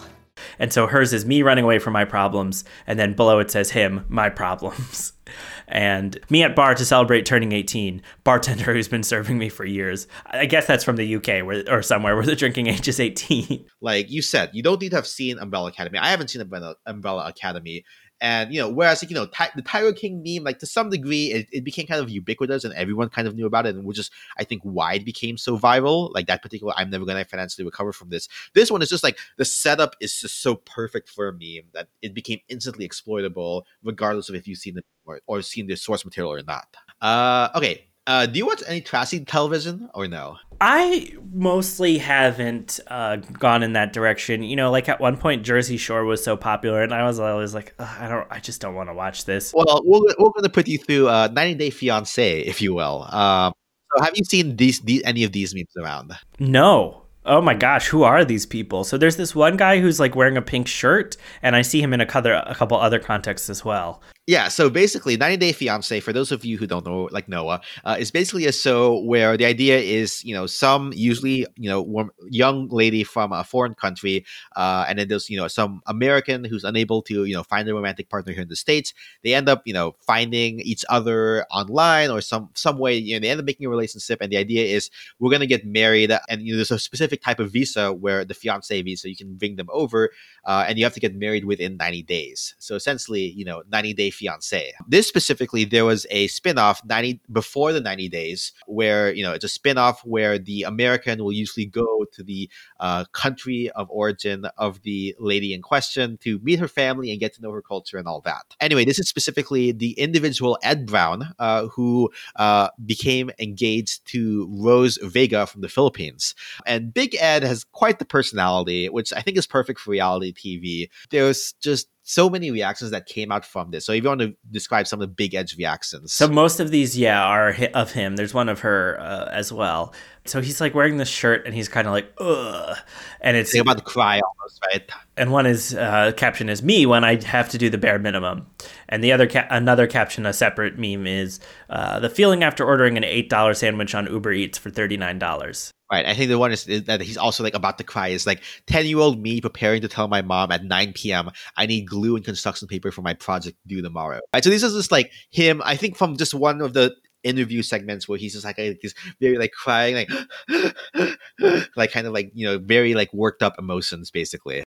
[0.60, 3.72] And so hers is me running away from my problems, and then below it says
[3.72, 5.14] him, my problems.
[5.68, 10.08] And me at bar to celebrate turning 18, bartender who's been serving me for years.
[10.28, 13.66] I guess that's from the UK where, or somewhere where the drinking age is 18.
[13.82, 15.98] like you said, you don't need to have seen Umbrella Academy.
[15.98, 17.84] I haven't seen Umbrella, Umbrella Academy.
[18.22, 21.32] And you know, whereas like, you know, the Tiger King meme, like to some degree,
[21.32, 24.00] it, it became kind of ubiquitous, and everyone kind of knew about it, and which
[24.00, 26.14] is, I think, why it became so viral.
[26.14, 28.28] Like that particular, I'm never gonna financially recover from this.
[28.54, 31.88] This one is just like the setup is just so perfect for a meme that
[32.02, 36.06] it became instantly exploitable, regardless of if you've seen the or, or seen the source
[36.06, 36.68] material or not.
[37.02, 37.88] Uh, okay.
[38.08, 40.38] Uh, do you watch any trashy television or no?
[40.62, 44.44] I mostly haven't uh, gone in that direction.
[44.44, 47.54] You know, like at one point, Jersey Shore was so popular, and I was always
[47.54, 49.54] like, I don't, I just don't want to watch this.
[49.54, 53.04] Well, we're, we're going to put you through uh, 90 Day Fiance, if you will.
[53.12, 53.54] Um,
[53.98, 56.14] so, have you seen these, these any of these memes around?
[56.40, 57.02] No.
[57.26, 58.84] Oh my gosh, who are these people?
[58.84, 61.92] So there's this one guy who's like wearing a pink shirt, and I see him
[61.92, 64.02] in a couple, a couple other contexts as well.
[64.28, 67.62] Yeah, so basically, 90 Day Fiance, for those of you who don't know, like Noah,
[67.84, 71.80] uh, is basically a show where the idea is, you know, some usually, you know,
[71.80, 76.44] wom- young lady from a foreign country, uh, and then there's, you know, some American
[76.44, 78.96] who's unable to, you know, find a romantic partner here in the States.
[79.24, 83.20] They end up, you know, finding each other online or some some way, you know,
[83.20, 86.12] they end up making a relationship, and the idea is we're going to get married,
[86.30, 89.36] and, you know, there's a specific type of visa where the fiance visa, you can
[89.36, 90.10] bring them over,
[90.46, 92.56] uh, and you have to get married within 90 days.
[92.60, 94.74] So essentially, you know, 90 Day Fiance.
[94.88, 99.46] This specifically, there was a spin-off 90 before the 90 days where, you know, it's
[99.46, 102.50] a spin-off where the American will usually go to the
[102.80, 107.34] uh, country of origin of the lady in question to meet her family and get
[107.34, 108.56] to know her culture and all that.
[108.60, 114.98] Anyway, this is specifically the individual Ed Brown uh, who uh, became engaged to Rose
[115.02, 116.36] Vega from the Philippines.
[116.66, 120.90] And Big Ed has quite the personality, which I think is perfect for reality TV.
[121.10, 123.84] There's just so many reactions that came out from this.
[123.84, 126.14] So if you want to describe some of the big edge reactions.
[126.14, 128.16] So most of these, yeah, are of him.
[128.16, 129.92] There's one of her uh, as well.
[130.26, 132.78] So he's like wearing this shirt and he's kind of like, ugh.
[133.22, 134.88] And it's Think about to cry almost, right?
[135.18, 138.46] and one is uh, caption is me when I have to do the bare minimum,
[138.88, 141.40] and the other ca- another caption, a separate meme is
[141.72, 145.18] uh, the feeling after ordering an eight dollar sandwich on Uber Eats for thirty nine
[145.18, 145.72] dollars.
[145.96, 146.06] Right.
[146.06, 148.44] I think the one is, is that he's also like about to cry is like
[148.68, 151.32] 10 year old me preparing to tell my mom at 9 p.m.
[151.56, 154.20] I need glue and construction paper for my project due tomorrow.
[154.34, 154.44] Right.
[154.44, 158.10] So this is just like him, I think from just one of the interview segments
[158.10, 160.10] where he's just like, he's very like crying, like,
[161.78, 164.66] like kind of like, you know, very like worked up emotions basically.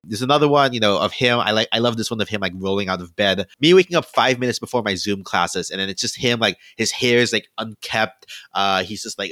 [0.07, 1.39] There's another one, you know, of him.
[1.39, 3.47] I like, I love this one of him like rolling out of bed.
[3.59, 6.57] Me waking up five minutes before my Zoom classes, and then it's just him like
[6.77, 8.27] his hair is like unkept.
[8.53, 9.31] Uh, he's just like,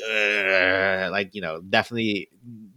[1.12, 2.28] like you know, definitely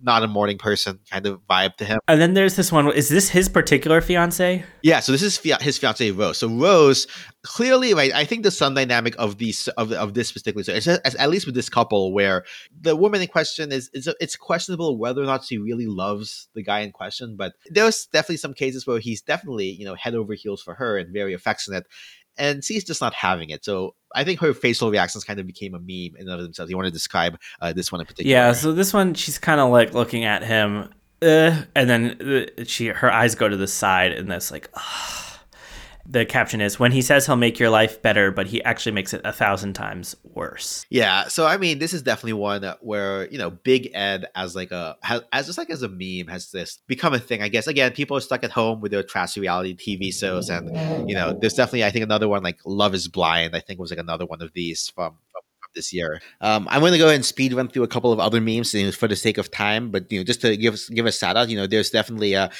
[0.02, 1.98] not a morning person kind of vibe to him.
[2.06, 2.92] And then there's this one.
[2.92, 4.62] Is this his particular fiance?
[4.82, 6.36] Yeah, so this is fia- his fiancee Rose.
[6.36, 7.06] So Rose,
[7.46, 8.12] clearly, right?
[8.12, 11.46] I think the sun dynamic of these of, of this particular, so it's at, least
[11.46, 12.44] with this couple, where
[12.80, 16.62] the woman in question is, is it's questionable whether or not she really loves the
[16.62, 17.36] guy in question.
[17.36, 20.98] But there's definitely some cases where he's definitely you know head over heels for her
[20.98, 21.86] and very affectionate,
[22.36, 23.64] and she's just not having it.
[23.64, 26.70] So I think her facial reactions kind of became a meme in and of themselves.
[26.70, 28.30] You want to describe uh, this one in particular?
[28.30, 28.52] Yeah.
[28.52, 30.90] So this one, she's kind of like looking at him,
[31.22, 34.68] uh, and then uh, she her eyes go to the side, and that's like.
[36.08, 39.12] The caption is when he says he'll make your life better, but he actually makes
[39.12, 40.86] it a thousand times worse.
[40.88, 44.70] Yeah, so I mean, this is definitely one where you know Big Ed as like
[44.70, 44.96] a
[45.32, 47.42] as just like as a meme has this become a thing.
[47.42, 51.08] I guess again, people are stuck at home with their trashy reality TV shows, and
[51.08, 53.56] you know, there's definitely I think another one like Love Is Blind.
[53.56, 55.16] I think was like another one of these from.
[55.74, 58.18] this year, um, I'm going to go ahead and speed run through a couple of
[58.18, 59.90] other memes for the sake of time.
[59.90, 62.50] But you know, just to give give a shout out, you know, there's definitely a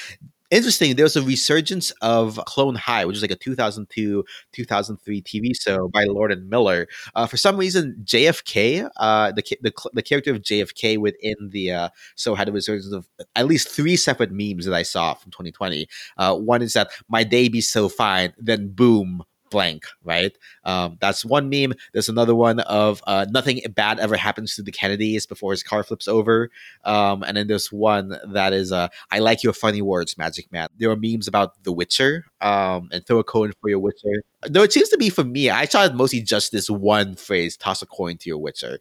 [0.50, 5.50] interesting there was a resurgence of clone high which is like a 2002 2003 tv
[5.60, 6.86] show by lord and miller.
[7.14, 11.88] Uh, for some reason jfk uh, the, the, the character of jfk within the uh,
[12.16, 15.88] show had a resurgence of at least three separate memes that i saw from 2020
[16.18, 20.36] uh, one is that my day be so fine then boom blank, right?
[20.64, 21.74] Um, that's one meme.
[21.92, 25.82] There's another one of uh, nothing bad ever happens to the Kennedys before his car
[25.82, 26.50] flips over.
[26.84, 30.68] Um, and then there's one that is uh, I like your funny words, Magic Man.
[30.78, 34.22] There are memes about The Witcher um, and throw a coin for your Witcher.
[34.48, 37.56] Though it seems to be for me, I saw it mostly just this one phrase
[37.56, 38.78] toss a coin to your Witcher.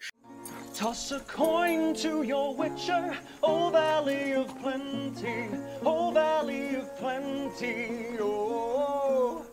[0.75, 5.47] Toss a coin to your witcher, oh valley of plenty,
[5.81, 9.45] oh valley of plenty, oh.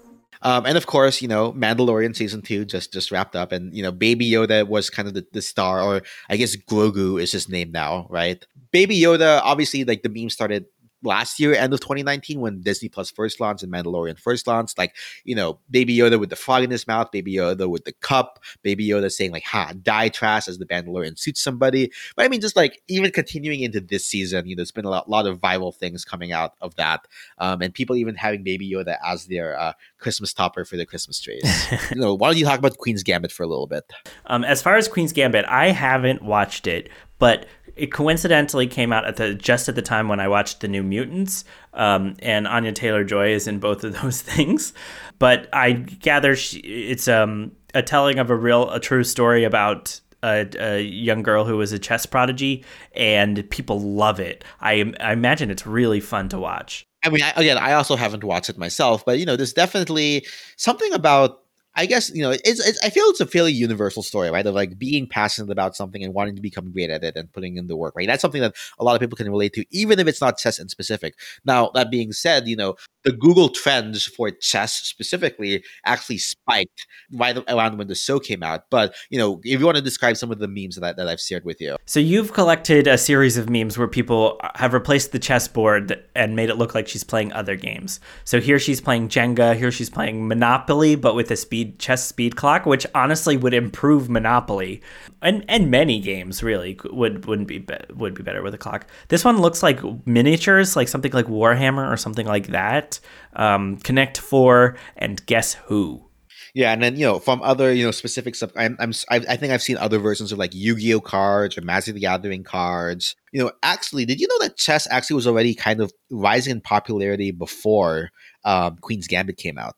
[0.42, 3.82] Um, and of course, you know, Mandalorian season two just just wrapped up, and you
[3.82, 7.48] know, Baby Yoda was kind of the, the star, or I guess Grogu is his
[7.48, 8.44] name now, right?
[8.72, 10.66] Baby Yoda, obviously, like the meme started
[11.02, 14.78] last year, end of 2019, when Disney Plus first launched and Mandalorian first launched.
[14.78, 17.92] Like, you know, Baby Yoda with the frog in his mouth, Baby Yoda with the
[17.92, 21.90] cup, Baby Yoda saying like "Ha, die trash" as the Mandalorian suits somebody.
[22.16, 24.90] But I mean, just like even continuing into this season, you know, there's been a
[24.90, 27.06] lot, lot of viral things coming out of that,
[27.38, 31.20] um, and people even having Baby Yoda as their uh, Christmas topper for their Christmas
[31.20, 31.42] trees.
[31.90, 33.84] you know, why don't you talk about Queen's Gambit for a little bit?
[34.26, 36.88] Um, as far as Queen's Gambit, I haven't watched it,
[37.18, 37.46] but
[37.82, 40.84] it coincidentally came out at the just at the time when I watched the New
[40.84, 44.72] Mutants, um, and Anya Taylor Joy is in both of those things.
[45.18, 50.00] But I gather she, it's um, a telling of a real, a true story about
[50.22, 52.64] a, a, young girl who was a chess prodigy,
[52.94, 54.44] and people love it.
[54.60, 56.86] I, I imagine it's really fun to watch.
[57.04, 60.24] I mean, I, again, I also haven't watched it myself, but you know, there's definitely
[60.56, 61.41] something about
[61.74, 64.46] I guess you know it's, it's I feel it's a fairly universal story, right?
[64.46, 67.56] Of like being passionate about something and wanting to become great at it and putting
[67.56, 68.06] in the work, right?
[68.06, 70.58] That's something that a lot of people can relate to, even if it's not chess
[70.58, 71.14] in specific.
[71.46, 77.36] Now that being said, you know the Google trends for chess specifically actually spiked right
[77.48, 78.70] around when the show came out.
[78.70, 81.20] But you know, if you want to describe some of the memes that that I've
[81.20, 85.18] shared with you, so you've collected a series of memes where people have replaced the
[85.18, 88.00] chessboard and made it look like she's playing other games.
[88.24, 92.36] So here she's playing Jenga, here she's playing Monopoly, but with a speed chess speed
[92.36, 94.82] clock, which honestly would improve Monopoly,
[95.20, 98.86] and and many games really would wouldn't be, be would be better with a clock.
[99.08, 102.91] This one looks like miniatures, like something like Warhammer or something like that.
[103.34, 106.08] Um, Connect Four and Guess Who.
[106.54, 109.36] Yeah, and then you know from other you know specific stuff, I'm, I'm I, I
[109.36, 113.16] think I've seen other versions of like Yu-Gi-Oh cards or Magic the Gathering cards.
[113.32, 116.60] You know, actually, did you know that chess actually was already kind of rising in
[116.60, 118.10] popularity before
[118.44, 119.76] um, Queen's Gambit came out?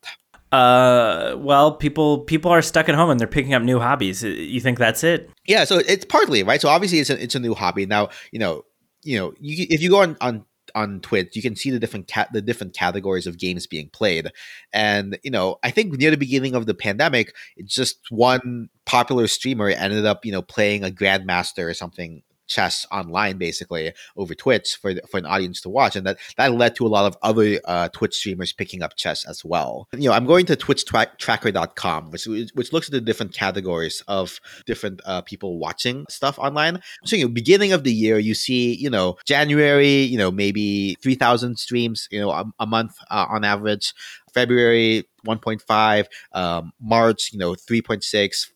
[0.51, 4.25] Uh, well, people people are stuck at home and they're picking up new hobbies.
[4.25, 5.31] You think that's it?
[5.47, 6.61] Yeah, so it's partly right.
[6.61, 8.09] So obviously, it's a, it's a new hobby now.
[8.33, 8.65] You know,
[9.05, 10.45] you know, you, if you go on on
[10.75, 14.31] on Twitch, you can see the different the different categories of games being played,
[14.73, 19.27] and you know, I think near the beginning of the pandemic, it's just one popular
[19.27, 24.77] streamer ended up you know playing a grandmaster or something chess online basically over Twitch
[24.77, 27.61] for for an audience to watch, and that that led to a lot of other
[27.65, 29.89] uh, Twitch streamers picking up chess as well.
[29.93, 35.01] You know, I'm going to TwitchTracker.com, which which looks at the different categories of different
[35.05, 36.81] uh, people watching stuff online.
[37.05, 40.97] So, you know, beginning of the year, you see, you know, January, you know, maybe
[41.03, 43.95] three thousand streams, you know, a, a month uh, on average.
[44.35, 48.51] February 1.5, um, March, you know, 3.6,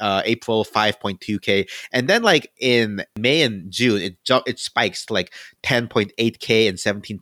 [0.00, 5.12] uh, April 5.2k, and then like in May and June, it jump it spikes to
[5.12, 5.32] like
[5.62, 7.20] 10.8k and 17.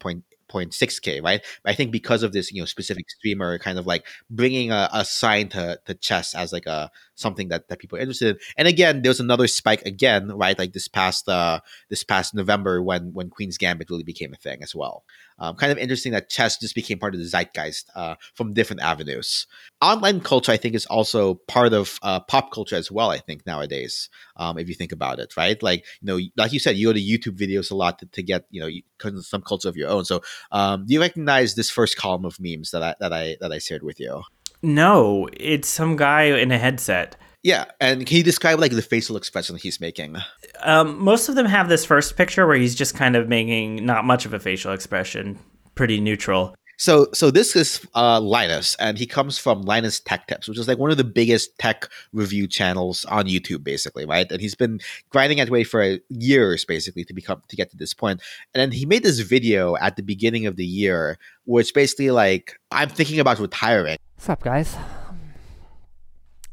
[0.52, 4.06] 0.6k right but i think because of this you know specific streamer kind of like
[4.28, 6.90] bringing a, a sign to, to chess as like a
[7.22, 10.58] something that, that people are interested in and again there was another spike again right
[10.58, 14.62] like this past uh this past november when when queen's gambit really became a thing
[14.62, 15.04] as well
[15.42, 18.80] um, kind of interesting that chess just became part of the zeitgeist uh, from different
[18.80, 19.48] avenues.
[19.80, 23.10] Online culture, I think, is also part of uh, pop culture as well.
[23.10, 25.60] I think nowadays, um, if you think about it, right?
[25.60, 28.22] Like you know, like you said, you go to YouTube videos a lot to, to
[28.22, 30.04] get you know some culture of your own.
[30.04, 30.20] So,
[30.52, 33.58] um, do you recognize this first column of memes that I that I that I
[33.58, 34.22] shared with you?
[34.62, 37.16] No, it's some guy in a headset.
[37.42, 40.16] Yeah, and can you describe like the facial expression he's making?
[40.60, 44.04] Um, most of them have this first picture where he's just kind of making not
[44.04, 45.38] much of a facial expression,
[45.74, 46.54] pretty neutral.
[46.78, 50.66] So, so this is uh, Linus, and he comes from Linus Tech Tips, which is
[50.66, 54.30] like one of the biggest tech review channels on YouTube, basically, right?
[54.30, 57.94] And he's been grinding at way for years, basically, to become to get to this
[57.94, 58.20] point.
[58.54, 62.58] And then he made this video at the beginning of the year, which basically like
[62.70, 63.98] I'm thinking about retiring.
[64.22, 64.76] What's up, guys?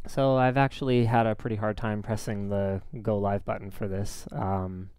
[0.08, 4.28] So I've actually had a pretty hard time pressing the go live button for this.
[4.32, 4.90] Um,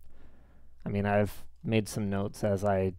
[0.86, 2.92] I mean, I've made some notes as I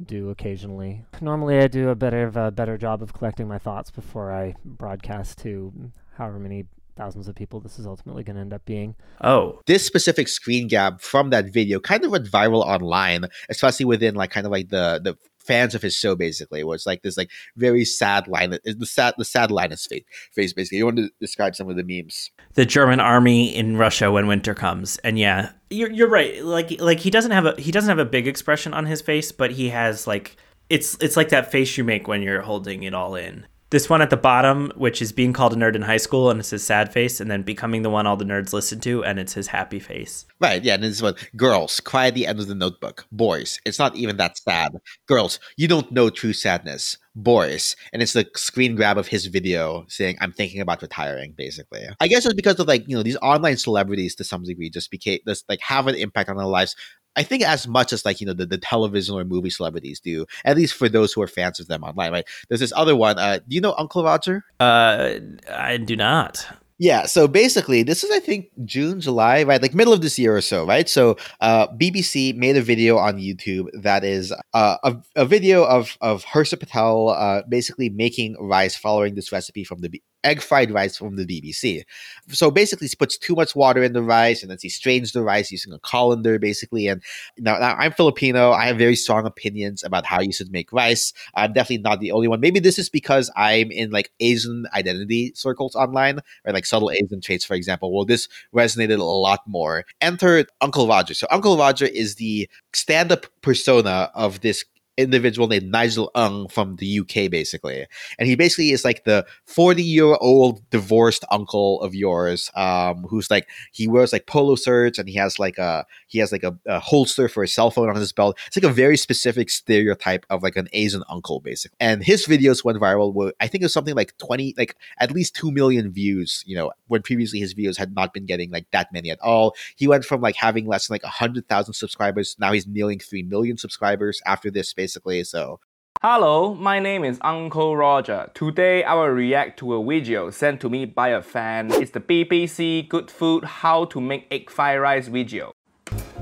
[0.00, 1.06] do occasionally.
[1.20, 4.54] Normally, I do a better of a better job of collecting my thoughts before I
[4.64, 5.72] broadcast to
[6.16, 8.94] however many thousands of people this is ultimately going to end up being.
[9.22, 14.14] Oh, this specific screen grab from that video kind of went viral online, especially within
[14.14, 15.16] like kind of like the the
[15.46, 19.14] fans of his show basically it's like this like very sad line uh, the sad
[19.18, 20.78] the sad Linus face face basically.
[20.78, 22.30] You want to describe some of the memes.
[22.54, 27.00] The german army in russia when winter comes and yeah you're, you're right like like
[27.00, 29.68] he doesn't have a he doesn't have a big expression on his face but he
[29.68, 30.36] has like
[30.68, 34.00] it's it's like that face you make when you're holding it all in this one
[34.00, 36.64] at the bottom, which is being called a nerd in high school, and it's his
[36.64, 39.48] sad face, and then becoming the one all the nerds listen to, and it's his
[39.48, 40.24] happy face.
[40.40, 43.06] Right, yeah, and this one, girls, cry at the end of the notebook.
[43.10, 44.76] Boys, it's not even that sad.
[45.06, 46.96] Girls, you don't know true sadness.
[47.18, 51.86] Boys, and it's the screen grab of his video saying, I'm thinking about retiring, basically.
[51.98, 54.90] I guess it's because of like, you know, these online celebrities to some degree just
[54.90, 56.76] became, just like have an impact on their lives
[57.16, 60.26] I think as much as like you know the, the television or movie celebrities do,
[60.44, 62.26] at least for those who are fans of them online, right?
[62.48, 63.18] There's this other one.
[63.18, 64.44] Uh, do you know Uncle Roger?
[64.60, 65.14] Uh,
[65.50, 66.46] I do not.
[66.78, 70.36] Yeah, so basically, this is I think June, July, right, like middle of this year
[70.36, 70.86] or so, right?
[70.86, 75.96] So, uh, BBC made a video on YouTube that is uh, a, a video of
[76.02, 80.96] of Hersha Patel uh, basically making rice following this recipe from the egg fried rice
[80.96, 81.84] from the BBC.
[82.28, 85.22] So basically, he puts too much water in the rice, and then he strains the
[85.22, 86.88] rice using a colander, basically.
[86.88, 87.02] And
[87.38, 88.50] now, now I'm Filipino.
[88.50, 91.12] I have very strong opinions about how you should make rice.
[91.34, 92.40] I'm definitely not the only one.
[92.40, 97.20] Maybe this is because I'm in like Asian identity circles online, or like subtle Asian
[97.20, 97.94] traits, for example.
[97.94, 99.84] Well, this resonated a lot more.
[100.00, 101.14] Enter Uncle Roger.
[101.14, 104.64] So Uncle Roger is the stand-up persona of this
[104.96, 107.86] individual named Nigel Ng from the UK, basically.
[108.18, 113.30] And he basically is like the 40 year old divorced uncle of yours, um, who's
[113.30, 116.56] like, he wears like polo shirts and he has like a, he has like a,
[116.66, 118.38] a, holster for his cell phone on his belt.
[118.46, 121.76] It's like a very specific stereotype of like an Asian uncle, basically.
[121.80, 123.12] And his videos went viral.
[123.12, 126.56] Were, I think it was something like 20, like at least 2 million views, you
[126.56, 129.54] know, when previously his videos had not been getting like that many at all.
[129.76, 132.36] He went from like having less than like 100,000 subscribers.
[132.38, 135.24] Now he's nearing 3 million subscribers after this space basically.
[135.24, 135.58] So
[136.02, 138.30] Hello, my name is Uncle Roger.
[138.34, 141.72] Today I will react to a video sent to me by a fan.
[141.72, 145.52] It's the BBC Good Food How to Make Egg Fried Rice video.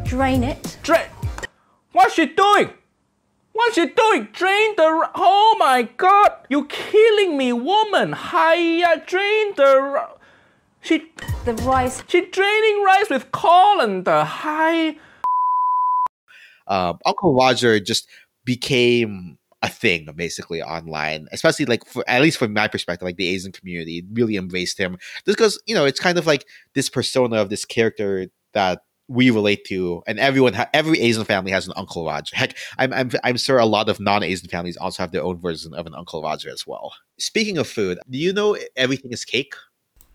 [0.05, 0.79] Drain it.
[0.83, 1.09] Drain?
[1.93, 2.71] What's she doing?
[3.53, 4.29] What's she doing?
[4.33, 4.89] Drain the.
[4.91, 6.31] ri- Oh my god!
[6.49, 8.15] You're killing me, woman!
[8.15, 10.09] Hiya, drain the.
[10.81, 11.13] She.
[11.45, 12.03] The rice.
[12.09, 14.25] She draining rice with colander.
[14.25, 14.97] Hi.
[16.67, 18.09] um, Uncle Roger just
[18.45, 23.29] became a thing basically online, especially like for at least from my perspective, like the
[23.29, 27.37] Asian community really embraced him just because you know it's kind of like this persona
[27.37, 31.75] of this character that we relate to, and everyone, ha- every Asian family has an
[31.77, 32.35] Uncle Roger.
[32.35, 35.75] Heck, I'm, I'm, I'm sure a lot of non-Asian families also have their own version
[35.75, 36.95] of an Uncle Roger as well.
[37.19, 39.55] Speaking of food, do you know everything is cake?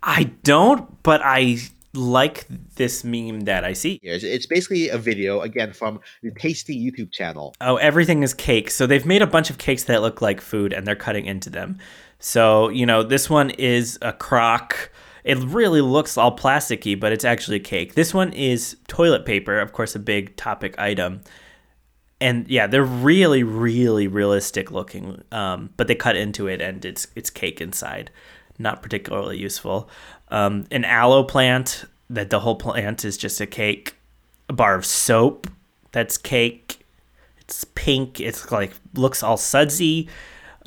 [0.02, 1.60] I don't, but I
[1.94, 4.00] like this meme that I see.
[4.04, 7.56] It's, it's basically a video again from the Tasty YouTube channel.
[7.62, 8.70] Oh, everything is cake.
[8.70, 11.50] So they've made a bunch of cakes that look like food and they're cutting into
[11.50, 11.80] them.
[12.20, 14.92] So, you know, this one is a crock.
[15.24, 17.96] It really looks all plasticky, but it's actually a cake.
[17.96, 21.22] This one is toilet paper, of course, a big topic item.
[22.22, 25.24] And yeah, they're really, really realistic looking.
[25.32, 28.12] Um, but they cut into it and it's it's cake inside.
[28.58, 29.90] Not particularly useful.
[30.32, 33.96] Um, an aloe plant that the whole plant is just a cake.
[34.48, 35.48] A bar of soap
[35.92, 36.86] that's cake.
[37.40, 38.20] It's pink.
[38.20, 40.08] It's like looks all sudsy,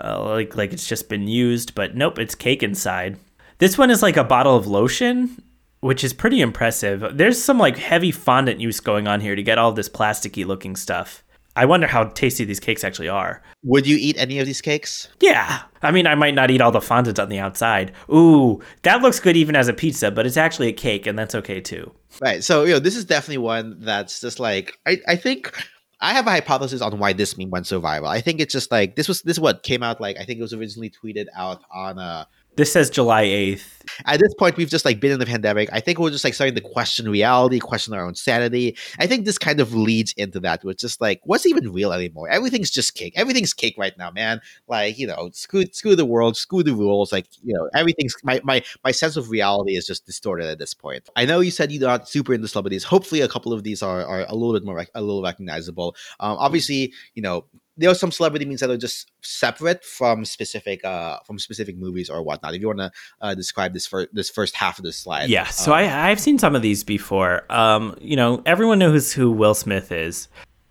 [0.03, 1.75] uh, like like it's just been used.
[1.75, 3.19] But nope, it's cake inside.
[3.59, 5.43] This one is like a bottle of lotion,
[5.81, 7.17] which is pretty impressive.
[7.17, 10.75] There's some like heavy fondant use going on here to get all this plasticky looking
[10.75, 11.23] stuff.
[11.55, 13.43] I wonder how tasty these cakes actually are.
[13.63, 15.09] Would you eat any of these cakes?
[15.21, 15.63] Yeah.
[15.83, 17.93] I mean, I might not eat all the fondant on the outside.
[18.11, 21.35] Ooh, that looks good even as a pizza, but it's actually a cake, and that's
[21.35, 21.93] okay too.
[22.21, 22.43] Right.
[22.43, 25.53] So, you know, this is definitely one that's just like I, I think
[26.01, 28.09] I have a hypothesis on why this meme went so viral.
[28.09, 30.39] I think it's just like this was this is what came out like I think
[30.39, 32.25] it was originally tweeted out on uh
[32.55, 33.65] This says July 8th.
[34.05, 35.71] at this point we've just like been in the pandemic.
[35.73, 38.77] I think we're just like starting to question reality, question our own sanity.
[38.99, 40.61] I think this kind of leads into that.
[40.65, 42.29] It's just like, what's even real anymore?
[42.29, 43.15] Everything's just cake.
[43.17, 44.41] Everything's cake right now, man.
[44.69, 47.11] Like, you know, screw screw the world, screw the rules.
[47.11, 50.75] Like, you know, everything's my my my sense of reality is just distorted at this
[50.75, 51.09] point.
[51.17, 52.85] I know you said you're not super into celebrities.
[52.85, 55.97] Hopefully a couple of these are are a little bit more rec- a little recognizable.
[56.21, 57.47] Um obviously, you know,
[57.77, 62.11] there are some celebrity memes that are just separate from specific uh from specific movies
[62.11, 62.55] or whatnot.
[62.55, 65.47] If you want to uh, describe this for this first half of the slide, Yeah,
[65.47, 67.45] so uh, I I've seen some of these before.
[67.51, 70.29] Um, you know, everyone knows who Will Smith is.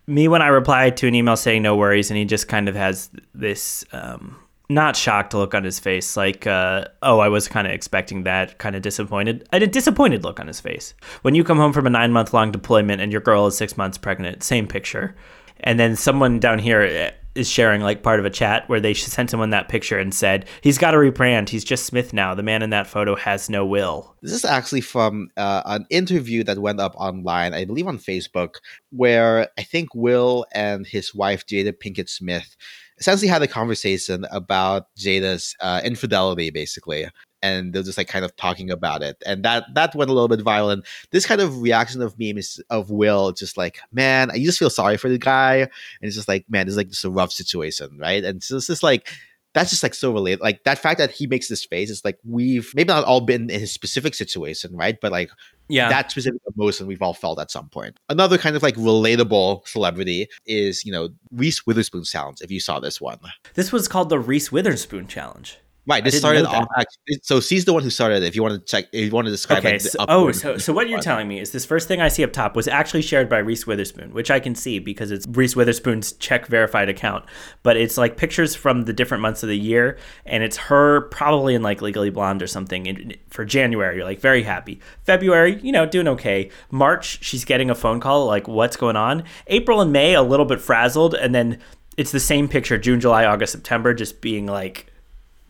[0.08, 2.76] Me when I replied to an email saying no worries, and he just kind of
[2.76, 4.36] has this um,
[4.72, 8.58] not shocked look on his face, like uh, oh, I was kind of expecting that,
[8.58, 9.48] kind of disappointed.
[9.52, 12.12] I had a disappointed look on his face when you come home from a nine
[12.12, 14.44] month long deployment and your girl is six months pregnant.
[14.44, 15.16] Same picture,
[15.62, 17.12] and then someone down here eh,
[17.44, 20.78] sharing like part of a chat where they sent someone that picture and said he's
[20.78, 21.50] got to rebrand.
[21.50, 22.36] He's just Smith now.
[22.36, 24.16] The man in that photo has no will.
[24.22, 28.56] This is actually from uh, an interview that went up online, I believe on Facebook,
[28.92, 32.56] where I think Will and his wife Jada Pinkett Smith
[33.00, 37.08] essentially had a conversation about Jada's uh, infidelity, basically.
[37.44, 40.28] And they're just like kind of talking about it, and that that went a little
[40.28, 40.72] bit viral.
[40.72, 44.70] And this kind of reaction of memes of Will, just like man, you just feel
[44.70, 45.70] sorry for the guy, and
[46.02, 48.24] it's just like man, this is like just a rough situation, right?
[48.24, 49.10] And so it's just like
[49.54, 50.40] that's just like so related.
[50.40, 53.50] Like that fact that he makes this face is like we've maybe not all been
[53.50, 54.98] in his specific situation, right?
[55.02, 55.30] But like
[55.68, 55.90] Yeah.
[55.90, 58.00] that specific emotion we've all felt at some point.
[58.08, 62.80] Another kind of like relatable celebrity is, you know, Reese Witherspoon sounds, if you saw
[62.80, 63.20] this one.
[63.56, 65.58] This was called the Reese Witherspoon challenge.
[65.88, 66.04] Right.
[66.04, 68.28] This started off actually, so she's the one who started it.
[68.28, 69.74] If you want to check if you want to describe Okay.
[69.74, 72.24] like, So, oh, so, so what you're telling me is this first thing I see
[72.24, 75.56] up top was actually shared by Reese Witherspoon, which I can see because it's Reese
[75.56, 77.26] Witherspoon's check verified account.
[77.64, 81.56] But it's like pictures from the different months of the year, and it's her probably
[81.56, 83.96] in like Legally Blonde or something in, for January.
[83.96, 84.80] You're like very happy.
[85.04, 86.52] February, you know, doing okay.
[86.70, 89.24] March, she's getting a phone call like, what's going on?
[89.48, 91.58] April and May, a little bit frazzled, and then
[91.98, 94.91] it's the same picture June, July, August, September, just being like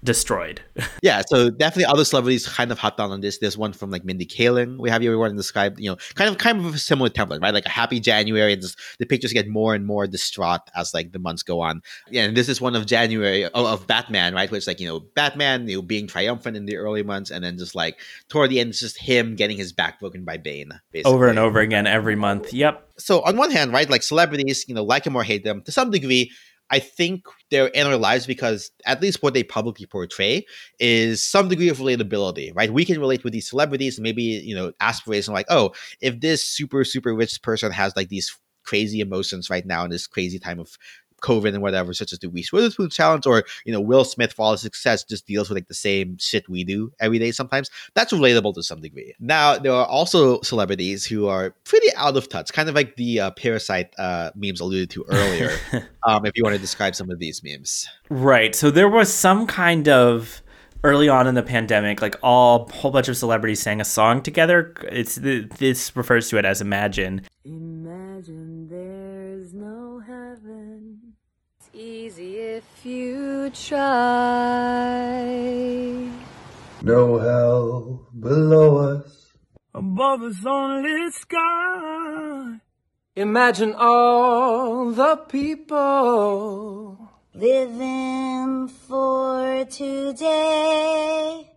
[0.04, 0.62] destroyed.
[1.02, 3.38] yeah, so definitely other celebrities kind of hopped on on this.
[3.38, 4.78] There's one from like Mindy Kaling.
[4.80, 7.54] We have everyone described, you know, kind of kind of a similar template, right?
[7.54, 11.12] Like a happy January, and just the pictures get more and more distraught as like
[11.12, 11.82] the months go on.
[12.10, 14.50] Yeah, and this is one of January of, of Batman, right?
[14.50, 17.44] Where it's like you know Batman, you know, being triumphant in the early months, and
[17.44, 18.00] then just like
[18.30, 21.12] toward the end, it's just him getting his back broken by Bane, basically.
[21.12, 22.54] Over and over again every month.
[22.54, 22.92] Yep.
[22.98, 25.72] so on one hand, right, like celebrities, you know, like them or hate them, to
[25.72, 26.32] some degree,
[26.72, 30.46] I think they're in our lives because at least what they publicly portray
[30.80, 32.72] is some degree of relatability, right?
[32.72, 36.84] We can relate with these celebrities, maybe, you know, aspiration like, oh, if this super,
[36.86, 40.78] super rich person has like these crazy emotions right now in this crazy time of
[41.22, 44.44] COVID and whatever, such as the Reese Witherspoon challenge, or you know, Will Smith for
[44.44, 47.32] all his success just deals with like the same shit we do every day.
[47.32, 49.14] Sometimes that's relatable to some degree.
[49.20, 53.20] Now there are also celebrities who are pretty out of touch, kind of like the
[53.20, 55.58] uh, parasite uh, memes alluded to earlier.
[56.08, 58.54] um, if you want to describe some of these memes, Right.
[58.54, 60.42] So there was some kind of
[60.84, 64.74] early on in the pandemic, like all whole bunch of celebrities sang a song together.
[64.92, 67.22] It's this refers to it as Imagine.
[67.46, 68.68] Imagine
[71.82, 73.82] easy if you try.
[76.84, 79.34] No hell below us.
[79.74, 82.60] Above us only sky.
[83.16, 86.98] Imagine all the people
[87.34, 91.50] Living for today.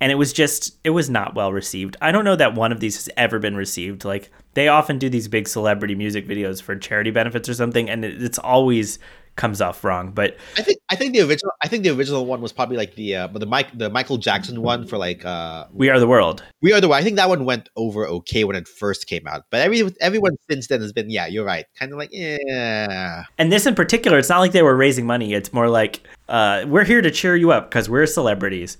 [0.00, 1.96] and it was just it was not well received.
[2.02, 4.04] I don't know that one of these has ever been received.
[4.04, 8.04] Like they often do these big celebrity music videos for charity benefits or something, and
[8.04, 8.98] it, it's always
[9.36, 10.12] comes off wrong.
[10.12, 12.94] But I think I think the original I think the original one was probably like
[12.94, 16.08] the uh, but the Mike the Michael Jackson one for like uh We Are the
[16.08, 16.42] World.
[16.62, 16.98] We Are the World.
[16.98, 20.32] I think that one went over okay when it first came out, but every everyone
[20.48, 23.24] since then has been yeah, you're right, kind of like yeah.
[23.36, 25.34] And this in particular, it's not like they were raising money.
[25.34, 26.00] It's more like
[26.30, 28.78] uh, we're here to cheer you up because we're celebrities.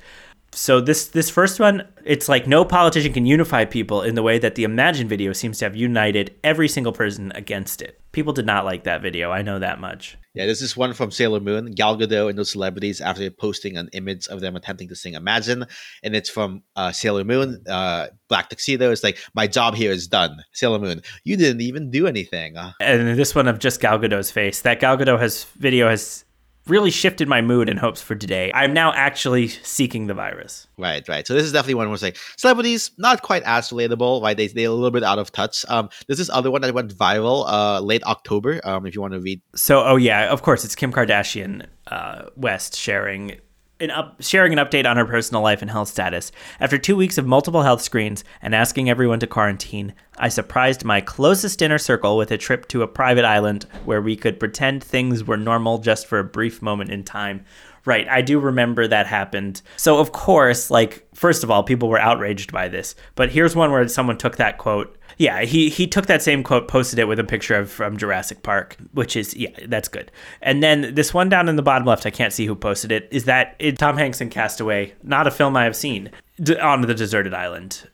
[0.53, 4.39] So this this first one, it's like no politician can unify people in the way
[4.39, 8.01] that the Imagine video seems to have united every single person against it.
[8.13, 9.31] People did not like that video.
[9.31, 10.17] I know that much.
[10.33, 13.89] Yeah, this is one from Sailor Moon, Gal Gadot and those celebrities after posting an
[13.95, 15.65] image of them attempting to sing Imagine,
[16.03, 18.91] and it's from uh, Sailor Moon, uh, Black Tuxedo.
[18.91, 20.43] It's like my job here is done.
[20.53, 22.57] Sailor Moon, you didn't even do anything.
[22.57, 24.61] Uh, And this one of just Gal Gadot's face.
[24.63, 26.26] That Gal Gadot has video has
[26.69, 28.51] really shifted my mood and hopes for today.
[28.55, 30.67] I'm now actually seeking the virus.
[30.77, 31.27] Right, right.
[31.27, 34.37] So this is definitely one it's like celebrities not quite as relatable, right?
[34.37, 35.64] They they're a little bit out of touch.
[35.69, 38.61] Um, there's this other one that went viral uh late October.
[38.64, 39.41] Um, if you want to read.
[39.55, 43.39] So, oh yeah, of course, it's Kim Kardashian uh, West sharing
[43.79, 46.33] an up sharing an update on her personal life and health status.
[46.61, 51.01] After two weeks of multiple health screens and asking everyone to quarantine, I surprised my
[51.01, 55.24] closest inner circle with a trip to a private island where we could pretend things
[55.24, 57.45] were normal just for a brief moment in time.
[57.85, 59.62] Right, I do remember that happened.
[59.77, 62.97] So of course, like first of all, people were outraged by this.
[63.14, 64.99] But here's one where someone took that quote.
[65.19, 68.43] Yeah, he he took that same quote, posted it with a picture of from Jurassic
[68.43, 70.12] Park, which is yeah, that's good.
[70.43, 73.09] And then this one down in the bottom left, I can't see who posted it.
[73.11, 74.93] Is that it, Tom Hanks in Castaway?
[75.03, 76.11] Not a film I have seen.
[76.43, 77.89] D- on the deserted island.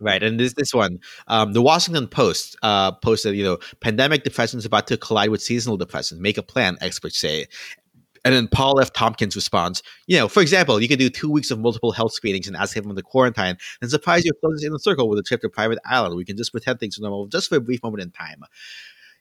[0.00, 4.60] Right, and this this one, um, the Washington Post uh, posted, you know, pandemic depression
[4.60, 6.22] is about to collide with seasonal depression.
[6.22, 7.46] Make a plan, experts say.
[8.28, 8.92] And then Paul F.
[8.92, 12.46] Tompkins responds, you know, for example, you could do two weeks of multiple health screenings
[12.46, 15.46] and ask everyone to quarantine and surprise your closest inner circle with a trip to
[15.46, 16.14] a private island.
[16.14, 18.42] We can just pretend things are normal just for a brief moment in time.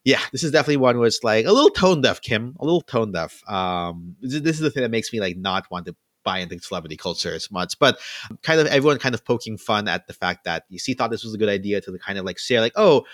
[0.04, 2.82] Yeah, this is definitely one where it's like a little tone deaf, Kim, a little
[2.82, 3.50] tone deaf.
[3.50, 5.96] Um, this, this is the thing that makes me like not want to
[6.26, 7.98] buy into celebrity culture as much, but
[8.44, 11.24] kind of everyone kind of poking fun at the fact that you see thought this
[11.24, 13.06] was a good idea to the kind of like say like, oh,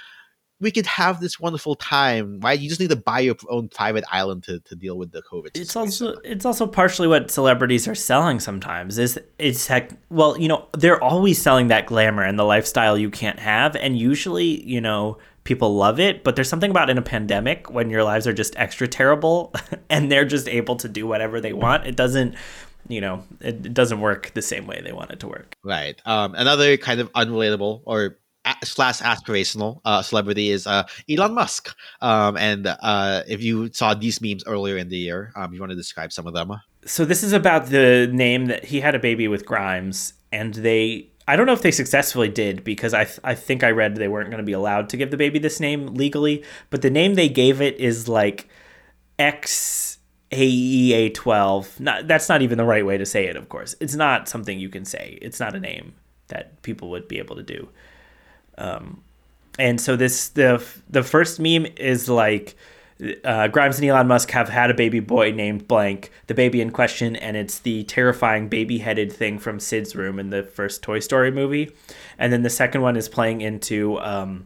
[0.64, 2.58] we could have this wonderful time, right?
[2.58, 5.50] You just need to buy your own private island to, to deal with the COVID.
[5.56, 8.98] It's also it's also partially what celebrities are selling sometimes.
[8.98, 13.12] Is it's heck well, you know, they're always selling that glamour and the lifestyle you
[13.12, 16.24] can't have, and usually, you know, people love it.
[16.24, 19.54] But there's something about in a pandemic when your lives are just extra terrible,
[19.90, 21.86] and they're just able to do whatever they want.
[21.86, 22.36] It doesn't.
[22.90, 25.56] You know, it, it doesn't work the same way they want it to work.
[25.64, 26.02] Right.
[26.06, 28.18] Um, another kind of unrelatable or
[28.64, 31.76] slash aspirational uh, celebrity is uh, Elon Musk.
[32.02, 35.72] Um, and uh, if you saw these memes earlier in the year, um, you want
[35.72, 36.54] to describe some of them?
[36.86, 41.10] So this is about the name that he had a baby with Grimes, and they.
[41.26, 44.10] I don't know if they successfully did because I, th- I think I read they
[44.10, 47.14] weren't going to be allowed to give the baby this name legally, but the name
[47.14, 48.50] they gave it is like
[49.18, 50.00] X
[50.34, 51.80] AEA 12.
[51.80, 53.76] Not, that's not even the right way to say it, of course.
[53.80, 55.18] It's not something you can say.
[55.22, 55.94] It's not a name
[56.28, 57.70] that people would be able to do.
[58.58, 59.04] Um,
[59.60, 62.56] and so this the the first meme is like
[63.24, 66.72] uh, Grimes and Elon Musk have had a baby boy named blank, the baby in
[66.72, 71.00] question, and it's the terrifying baby headed thing from Sid's room in the first Toy
[71.00, 71.72] Story movie.
[72.18, 74.46] And then the second one is playing into um,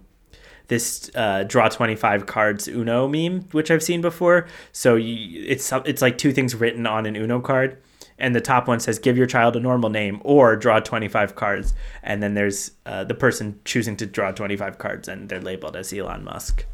[0.67, 4.47] this uh, draw 25 cards Uno meme, which I've seen before.
[4.71, 7.77] So you, it's it's like two things written on an Uno card
[8.19, 11.73] and the top one says give your child a normal name or draw 25 cards.
[12.03, 15.93] And then there's uh, the person choosing to draw 25 cards and they're labeled as
[15.93, 16.65] elon musk.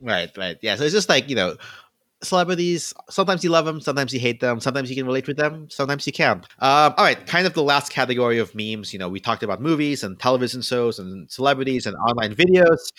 [0.00, 0.58] Right right.
[0.62, 1.56] Yeah so it's just like you know
[2.22, 5.68] celebrities sometimes you love them sometimes you hate them sometimes you can relate with them
[5.70, 6.44] sometimes you can't.
[6.58, 9.60] Um, all right kind of the last category of memes you know we talked about
[9.60, 12.92] movies and television shows and celebrities and online videos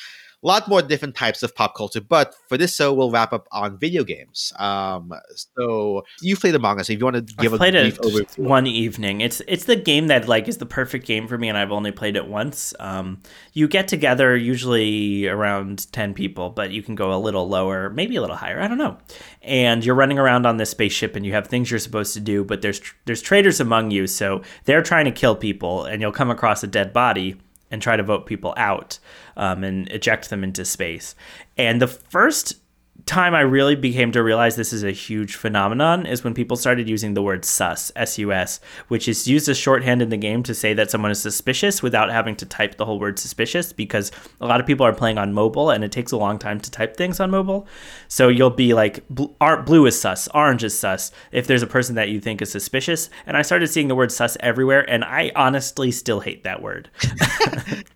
[0.44, 2.02] a lot more different types of pop culture.
[2.02, 4.52] But for this show, we'll wrap up on video games.
[4.58, 6.90] Um, so you played Among Us.
[6.90, 9.22] If you want to give I've a played brief it overview, one evening.
[9.22, 11.92] It's it's the game that like is the perfect game for me, and I've only
[11.92, 12.74] played it once.
[12.80, 13.22] Um,
[13.54, 18.16] you get together usually around ten people, but you can go a little lower, maybe
[18.16, 18.60] a little higher.
[18.60, 18.98] I don't know.
[19.42, 22.44] And you're running around on this spaceship, and you have things you're supposed to do,
[22.44, 26.32] but there's there's traitors among you, so they're trying to kill people, and you'll come
[26.32, 27.40] across a dead body
[27.72, 29.00] and try to vote people out
[29.38, 31.16] um, and eject them into space.
[31.58, 32.61] And the first
[33.06, 36.90] time I really became to realize this is a huge phenomenon is when people started
[36.90, 40.44] using the word sus, S U S, which is used as shorthand in the game
[40.44, 44.12] to say that someone is suspicious without having to type the whole word suspicious because
[44.40, 46.72] a lot of people are playing on mobile and it takes a long time to
[46.72, 47.68] type things on mobile.
[48.08, 49.34] So you'll be like, bl-
[49.66, 53.10] blue is sus, orange is sus, if there's a person that you think is suspicious.
[53.26, 56.90] And I started seeing the word sus everywhere, and I honestly still hate that word.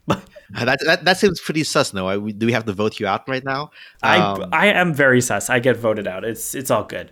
[0.51, 1.93] that, that that seems pretty sus.
[1.93, 3.71] No, I, do we have to vote you out right now?
[4.03, 5.49] Um, I I am very sus.
[5.49, 6.23] I get voted out.
[6.23, 7.11] It's it's all good.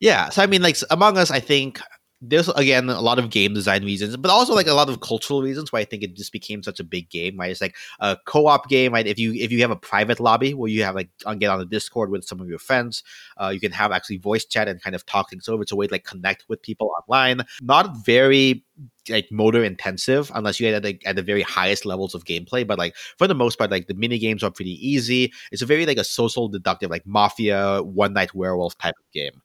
[0.00, 1.80] Yeah, so I mean, like Among Us, I think
[2.20, 5.40] there's again a lot of game design reasons, but also like a lot of cultural
[5.40, 7.36] reasons why I think it just became such a big game.
[7.38, 8.92] Right, it's like a co-op game.
[8.92, 11.50] Right, if you if you have a private lobby where you have like on get
[11.50, 13.04] on a Discord with some of your friends,
[13.40, 15.62] uh, you can have actually voice chat and kind of talk things over.
[15.62, 17.42] It's a way to like connect with people online.
[17.62, 18.64] Not very
[19.08, 22.64] like motor intensive unless you get at the, at the very highest levels of gameplay
[22.64, 25.66] but like for the most part like the mini games are pretty easy it's a
[25.66, 29.40] very like a social deductive like mafia one night werewolf type of game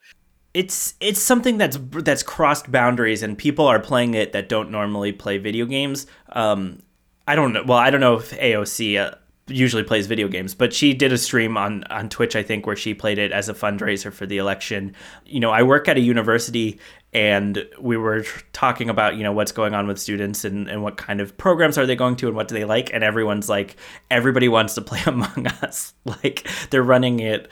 [0.53, 5.11] it's it's something that's that's crossed boundaries and people are playing it that don't normally
[5.11, 6.07] play video games.
[6.31, 6.83] Um
[7.27, 9.15] i don't know well i don't know if aoc uh,
[9.47, 12.75] usually plays video games but she did a stream on on twitch i think where
[12.75, 14.93] she played it as a fundraiser for the election.
[15.25, 16.79] You know i work at a university
[17.13, 20.97] and we were talking about you know what's going on with students and, and what
[20.97, 23.75] kind of programs are they going to and what do they like and everyone's like
[24.09, 25.93] everybody wants to play among us.
[26.05, 27.49] Like they're running it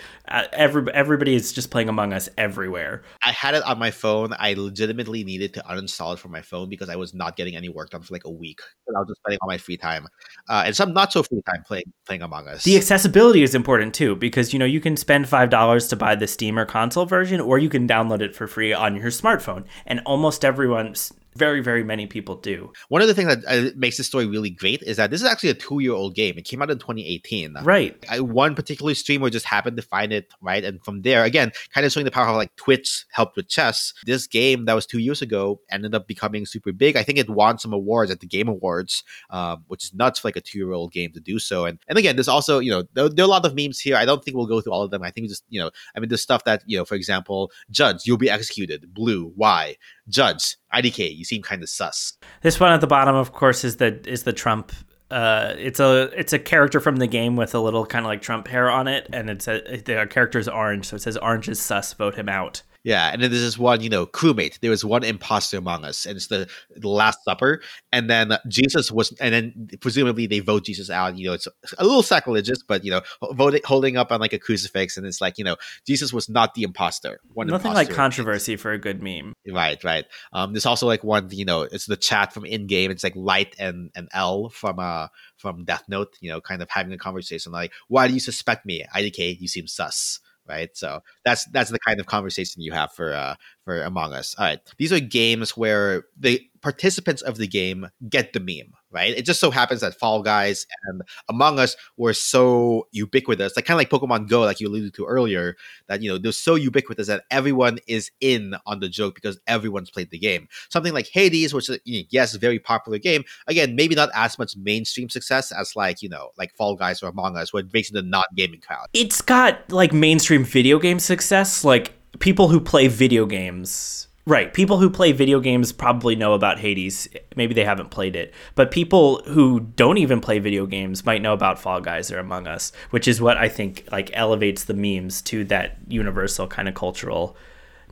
[0.53, 3.03] every, everybody is just playing among us everywhere.
[3.23, 4.33] I had it on my phone.
[4.37, 7.69] I legitimately needed to uninstall it from my phone because i was not getting any
[7.69, 8.59] work done for like a week.
[8.87, 10.07] I was just spending all my free time
[10.49, 12.63] uh, and some not so free time playing playing among us.
[12.63, 16.15] The accessibility is important too because you know you can spend five dollars to buy
[16.15, 19.65] the steam or console version or you can download it for free on your smartphone.
[19.85, 22.71] And almost everyone's very very many people do.
[22.89, 25.27] One of the things that uh, makes this story really great is that this is
[25.27, 26.37] actually a two-year-old game.
[26.37, 27.97] It came out in 2018 right.
[28.09, 30.63] I, one particular streamer just happened to find it right?
[30.63, 33.93] And from there again kind of showing the power of like twitch helped with chess.
[34.05, 36.95] This game that was two years ago ended up becoming super big.
[36.95, 40.27] I think it won some awards at the game awards um, which is nuts for
[40.27, 41.65] like a two-year-old game to do so.
[41.65, 43.95] And and again there's also you know there, there, are a lot of memes here.
[43.95, 45.03] I don't think we'll go through all of them.
[45.03, 48.05] I think just you know i mean the stuff that you know for example judge
[48.05, 48.93] you'll be executed.
[48.93, 49.77] Blue why
[50.09, 52.13] judge IDK, you seem kind of sus.
[52.41, 54.71] This one at the bottom, of course, is the is the Trump.
[55.09, 58.21] Uh, it's a it's a character from the game with a little kind of like
[58.21, 61.49] Trump hair on it, and it's a the character is orange, so it says orange
[61.49, 61.93] is sus.
[61.93, 62.61] Vote him out.
[62.83, 64.59] Yeah, and then there's this one, you know, crewmate.
[64.59, 67.61] There was one imposter among us, and it's the, the Last Supper.
[67.91, 71.15] And then Jesus was, and then presumably they vote Jesus out.
[71.15, 73.01] You know, it's a little sacrilegious, but you know,
[73.33, 76.55] voting, holding up on like a crucifix, and it's like, you know, Jesus was not
[76.55, 77.19] the imposter.
[77.33, 77.89] One Nothing imposter.
[77.89, 79.33] like controversy for a good meme.
[79.47, 80.05] Right, right.
[80.33, 82.89] Um, there's also like one, you know, it's the chat from in game.
[82.89, 85.07] It's like Light and and L from uh
[85.37, 86.17] from Death Note.
[86.19, 88.85] You know, kind of having a conversation like, why do you suspect me?
[88.95, 90.19] IDK, you seem sus
[90.51, 90.69] right?
[90.75, 94.35] So that's that's the kind of conversation you have for uh, for Among Us.
[94.37, 99.15] All right, these are games where the participants of the game get the meme, right?
[99.15, 103.75] It just so happens that Fall Guys and Among Us were so ubiquitous, like kind
[103.75, 105.55] of like Pokemon Go, like you alluded to earlier,
[105.87, 109.89] that you know they're so ubiquitous that everyone is in on the joke because everyone's
[109.89, 110.47] played the game.
[110.69, 113.23] Something like Hades, which is yes, very popular game.
[113.47, 117.09] Again, maybe not as much mainstream success as like you know like Fall Guys or
[117.09, 118.87] Among Us, where it makes non gaming crowd.
[118.93, 124.53] It's got like mainstream video game success, like people who play video games Right.
[124.53, 127.07] People who play video games probably know about Hades.
[127.35, 128.33] Maybe they haven't played it.
[128.53, 132.45] But people who don't even play video games might know about Fall Guys or Among
[132.45, 136.75] Us, which is what I think like elevates the memes to that universal kind of
[136.75, 137.35] cultural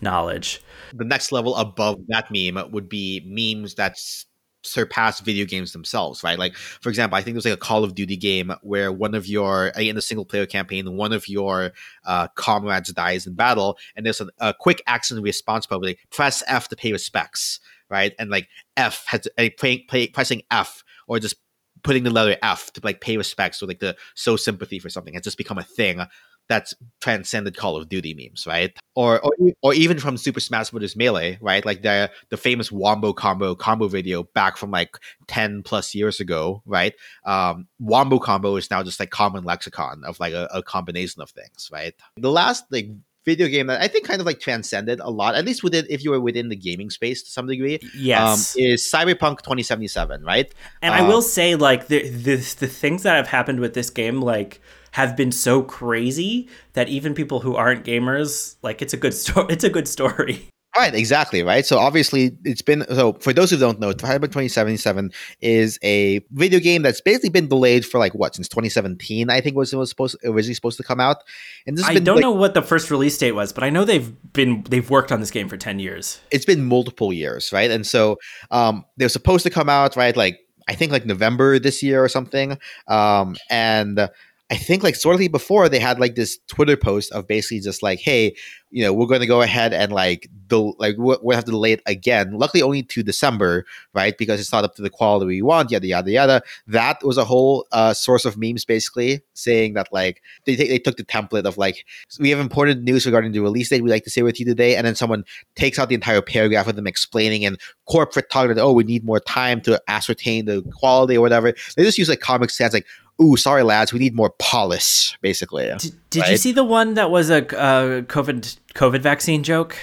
[0.02, 0.62] knowledge.
[0.94, 4.26] The next level above that meme would be memes that's
[4.64, 6.38] surpass video games themselves, right?
[6.38, 9.28] Like, for example, I think there's like a Call of Duty game where one of
[9.28, 11.72] your in the single player campaign, one of your
[12.06, 16.68] uh, comrades dies in battle, and there's a, a quick action response probably press F
[16.70, 18.14] to pay respects, right?
[18.20, 18.48] And like
[18.78, 21.36] F has uh, play, play, pressing F or just
[21.84, 25.14] putting the letter F to like pay respects or like to show sympathy for something
[25.14, 26.02] has just become a thing
[26.50, 28.76] that's transcended Call of Duty memes, right?
[28.96, 29.32] Or or,
[29.62, 30.96] or even from Super Smash Bros.
[30.96, 31.64] Melee, right?
[31.66, 34.98] Like the the famous Wombo combo combo video back from like
[35.28, 36.94] ten plus years ago, right?
[37.24, 41.30] Um, Wombo combo is now just like common lexicon of like a, a combination of
[41.30, 41.94] things, right?
[42.18, 42.90] The last like
[43.26, 46.04] video game that I think kind of like transcended a lot, at least within if
[46.04, 47.80] you were within the gaming space to some degree.
[47.96, 48.56] Yes.
[48.56, 50.52] um, is Cyberpunk 2077, right?
[50.82, 53.90] And I Um, will say, like the, the the things that have happened with this
[53.92, 54.62] game, like
[54.92, 59.48] have been so crazy that even people who aren't gamers, like it's a good story.
[59.50, 60.50] It's a good story.
[60.78, 61.66] Right, exactly, right.
[61.66, 63.14] So obviously, it's been so.
[63.14, 65.12] For those who don't know, Cyberpunk 2077
[65.42, 69.32] is a video game that's basically been delayed for like what since 2017.
[69.32, 71.18] I think was it was supposed originally supposed to come out,
[71.66, 73.64] and this has I been don't like, know what the first release date was, but
[73.64, 76.22] I know they've been they've worked on this game for ten years.
[76.30, 77.72] it's been multiple years, right?
[77.72, 78.18] And so
[78.52, 82.08] um, they're supposed to come out right, like I think like November this year or
[82.08, 82.60] something.
[82.88, 84.08] Um, and
[84.52, 88.00] I think like shortly before they had like this Twitter post of basically just like,
[88.00, 88.36] hey,
[88.72, 91.52] you know, we're going to go ahead and like del- like we'll, we'll have to
[91.52, 92.34] delay it again.
[92.38, 94.18] Luckily, only to December, right?
[94.18, 95.72] Because it's not up to the quality we want.
[95.72, 96.42] Yada yada yada.
[96.68, 100.80] That was a whole uh, source of memes, basically saying that like they ta- they
[100.80, 101.86] took the template of like
[102.20, 104.76] we have important news regarding the release date we'd like to share with you today,
[104.76, 108.58] and then someone takes out the entire paragraph of them explaining and corporate talk that
[108.60, 111.54] oh we need more time to ascertain the quality or whatever.
[111.76, 112.86] They just use like comic sans like.
[113.22, 113.92] Ooh, sorry, lads.
[113.92, 115.70] We need more polish, basically.
[116.10, 119.78] Did you see the one that was a uh, COVID COVID vaccine joke?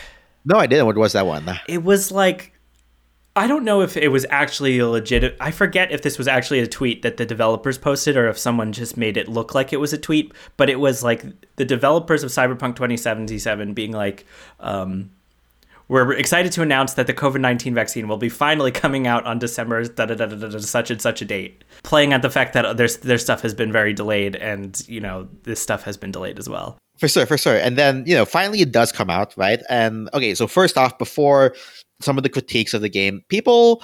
[0.45, 0.87] No, I didn't.
[0.87, 1.59] What was that one?
[1.69, 2.53] It was like
[3.37, 5.37] I don't know if it was actually a legit.
[5.39, 8.73] I forget if this was actually a tweet that the developers posted or if someone
[8.73, 10.33] just made it look like it was a tweet.
[10.57, 11.23] But it was like
[11.57, 14.25] the developers of Cyberpunk 2077 being like,
[14.59, 15.11] um,
[15.87, 19.39] "We're excited to announce that the COVID 19 vaccine will be finally coming out on
[19.39, 22.89] December da, da, da, such and such a date." Playing at the fact that their
[22.89, 26.49] their stuff has been very delayed, and you know this stuff has been delayed as
[26.49, 26.79] well.
[26.99, 27.57] For sure, for sure.
[27.57, 29.61] And then, you know, finally it does come out, right?
[29.69, 31.55] And okay, so first off, before
[32.01, 33.83] some of the critiques of the game, people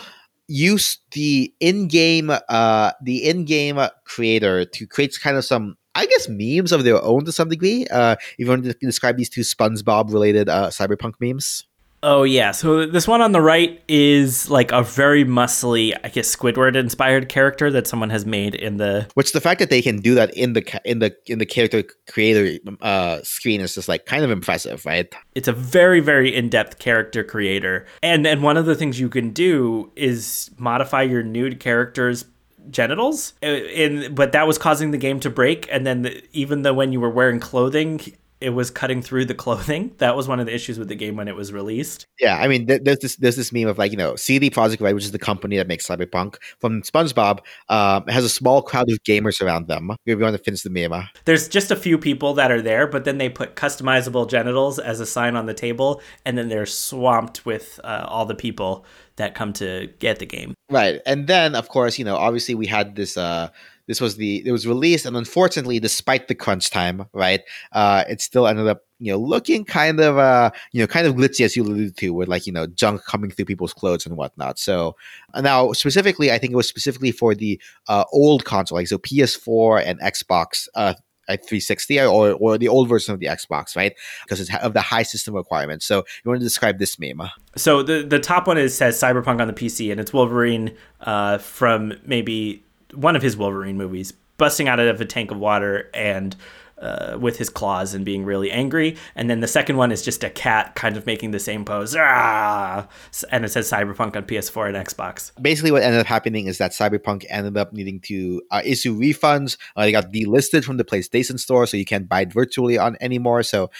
[0.48, 6.72] use the in-game uh the in-game creator to create kind of some I guess memes
[6.72, 7.86] of their own to some degree.
[7.90, 11.64] Uh if you want to describe these two SpongeBob related uh cyberpunk memes.
[12.04, 16.34] Oh yeah, so this one on the right is like a very muscly, I guess
[16.34, 19.98] Squidward inspired character that someone has made in the Which the fact that they can
[19.98, 24.06] do that in the in the in the character creator uh screen is just like
[24.06, 25.14] kind of impressive, right?
[25.34, 27.86] it's a very very in-depth character creator.
[28.02, 32.24] And and one of the things you can do is modify your nude character's
[32.70, 36.62] genitals Uh, in but that was causing the game to break and then the, even
[36.62, 38.00] though when you were wearing clothing
[38.42, 39.92] it was cutting through the clothing.
[40.02, 42.06] That was one of the issues with the game when it was released.
[42.20, 44.94] Yeah, I mean, there's this there's this meme of like you know CD Projekt Red,
[44.94, 48.98] which is the company that makes Cyberpunk from SpongeBob, um, has a small crowd of
[49.04, 49.90] gamers around them.
[49.90, 52.86] If you want to finish the meme, There's just a few people that are there,
[52.86, 56.66] but then they put customizable genitals as a sign on the table, and then they're
[56.66, 58.84] swamped with uh, all the people
[59.16, 60.54] that come to get the game.
[60.70, 61.00] right?
[61.06, 63.16] And then of course you know obviously we had this.
[63.16, 63.50] uh
[63.86, 67.40] this was the it was released and unfortunately despite the crunch time right
[67.72, 71.14] uh it still ended up you know looking kind of uh you know kind of
[71.14, 74.16] glitchy as you alluded to with like you know junk coming through people's clothes and
[74.16, 74.94] whatnot so
[75.34, 78.98] uh, now specifically i think it was specifically for the uh old console like so
[78.98, 80.94] ps4 and xbox uh
[81.28, 83.94] at 360 or, or the old version of the Xbox, right?
[84.24, 85.86] Because it's of the high system requirements.
[85.86, 87.22] So you want to describe this meme?
[87.56, 91.38] So the the top one is says Cyberpunk on the PC, and it's Wolverine uh,
[91.38, 92.64] from maybe
[92.94, 96.36] one of his Wolverine movies, busting out of a tank of water and
[96.82, 98.96] uh, with his claws and being really angry.
[99.14, 101.94] And then the second one is just a cat kind of making the same pose,
[101.96, 102.88] ah!
[103.30, 105.30] and it says Cyberpunk on PS4 and Xbox.
[105.40, 109.56] Basically, what ended up happening is that Cyberpunk ended up needing to uh, issue refunds.
[109.76, 112.96] Uh, they got delisted from the PlayStation Store, so you can't buy it virtually on
[113.00, 113.42] anymore.
[113.44, 113.70] So,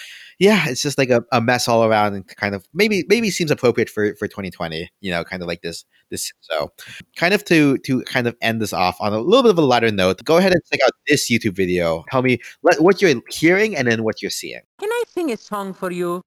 [0.43, 3.49] yeah, it's just like a, a mess all around, and kind of maybe maybe seems
[3.49, 4.91] appropriate for for 2020.
[4.99, 6.33] You know, kind of like this this.
[6.41, 6.69] So,
[7.15, 9.61] kind of to to kind of end this off on a little bit of a
[9.61, 10.21] lighter note.
[10.25, 12.03] Go ahead and check out this YouTube video.
[12.11, 14.59] Tell me let, what you're hearing and then what you're seeing.
[14.81, 16.21] Can I sing a song for you?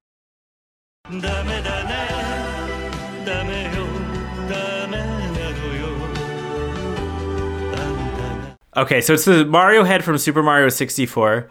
[8.78, 11.50] Okay, so it's the Mario head from Super Mario 64,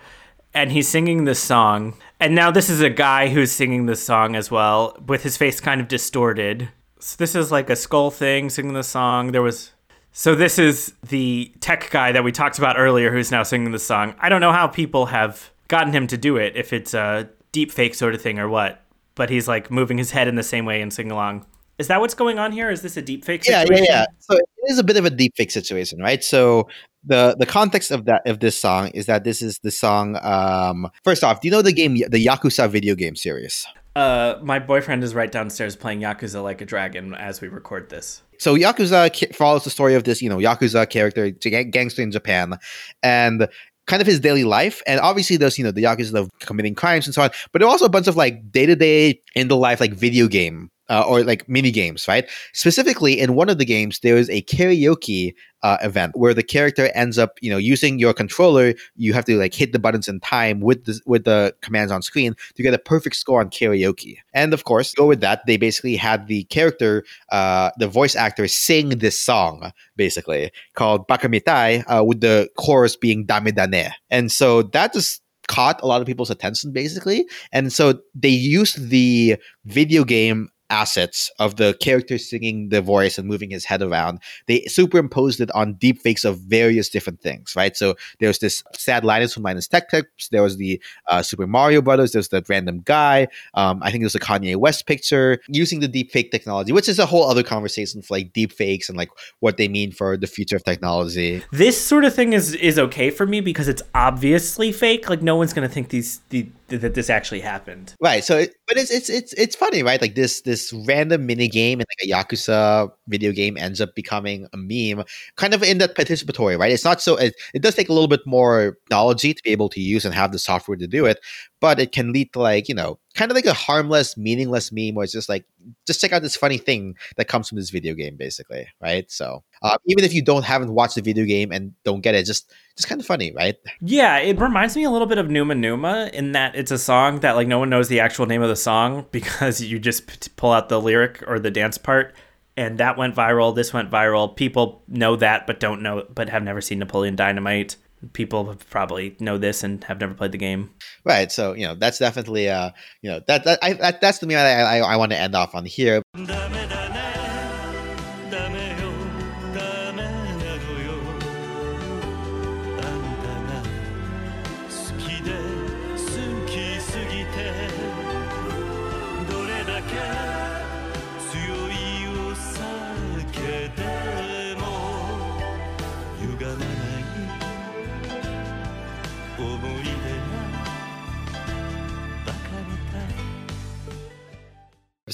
[0.55, 1.93] and he's singing this song.
[2.25, 5.59] And now this is a guy who's singing this song as well, with his face
[5.59, 6.69] kind of distorted.
[6.99, 9.31] So this is like a skull thing singing the song.
[9.31, 9.73] There was.
[10.11, 13.77] So this is the tech guy that we talked about earlier who's now singing the
[13.77, 14.15] song.
[14.17, 17.71] I don't know how people have gotten him to do it, if it's a deep
[17.71, 18.83] fake sort of thing or what.
[19.13, 21.45] But he's like moving his head in the same way and singing along.
[21.77, 22.71] Is that what's going on here?
[22.71, 23.85] Is this a deep fake Yeah, situation?
[23.85, 24.05] yeah, yeah.
[24.17, 26.23] So it is a bit of a deepfake situation, right?
[26.23, 26.69] So
[27.05, 30.17] the the context of that of this song is that this is the song.
[30.21, 33.65] Um, first off, do you know the game, the Yakuza video game series?
[33.95, 38.21] Uh, my boyfriend is right downstairs playing Yakuza Like a Dragon as we record this.
[38.39, 42.57] So Yakuza follows the story of this, you know, Yakuza character, gangster in Japan,
[43.01, 43.47] and
[43.87, 44.81] kind of his daily life.
[44.85, 47.67] And obviously, there's you know the Yakuza of committing crimes and so on, but there
[47.67, 50.69] are also a bunch of like day to day in the life like video game.
[50.87, 52.29] Uh, or like mini games, right?
[52.53, 55.33] Specifically, in one of the games, there is a karaoke
[55.65, 58.75] uh, event where the character ends up, you know, using your controller.
[58.95, 62.03] You have to like hit the buttons in time with the with the commands on
[62.03, 64.17] screen to get a perfect score on karaoke.
[64.35, 65.43] And of course, go with that.
[65.47, 71.29] They basically had the character, uh, the voice actor, sing this song basically called Baka
[71.29, 73.89] Mitai, uh, with the chorus being Dame da ne.
[74.11, 78.89] And so that just caught a lot of people's attention basically and so they used
[78.89, 84.19] the video game assets of the character singing the voice and moving his head around
[84.47, 89.03] they superimposed it on deep fakes of various different things right so there's this sad
[89.03, 92.81] linus from linus tech tips there was the uh, super mario brothers there's that random
[92.85, 96.89] guy um, i think there's a kanye west picture using the deep fake technology which
[96.89, 99.09] is a whole other conversation for like deep fakes and like
[99.39, 103.09] what they mean for the future of technology This sort of thing is is okay
[103.09, 105.09] for me because it's obviously fake.
[105.09, 107.95] Like no one's gonna think these the, that this actually happened.
[108.01, 108.23] Right.
[108.23, 110.01] So, it, but it's it's it's it's funny, right?
[110.01, 114.47] Like this this random mini game in like a Yakuza video game ends up becoming
[114.53, 115.05] a meme,
[115.35, 116.71] kind of in that participatory, right?
[116.71, 117.15] It's not so.
[117.17, 120.13] It, it does take a little bit more technology to be able to use and
[120.13, 121.19] have the software to do it,
[121.61, 124.93] but it can lead to like you know, kind of like a harmless, meaningless meme
[124.93, 125.45] where it's just like,
[125.87, 129.09] just check out this funny thing that comes from this video game, basically, right?
[129.09, 132.25] So, uh, even if you don't haven't watched the video game and don't get it,
[132.25, 133.55] just just kind of funny, right?
[133.81, 137.21] Yeah, it reminds me a little bit of Numa Numa in that it's a song
[137.21, 140.17] that like no one knows the actual name of the song because you just p-
[140.35, 142.13] pull out the lyric or the dance part
[142.57, 144.33] and that went viral, this went viral.
[144.35, 147.75] People know that but don't know but have never seen Napoleon Dynamite.
[148.13, 150.69] People probably know this and have never played the game.
[151.03, 151.31] Right.
[151.31, 152.71] So you know that's definitely uh
[153.01, 155.35] you know that that, I, that that's the meme I I, I want to end
[155.35, 156.01] off on here.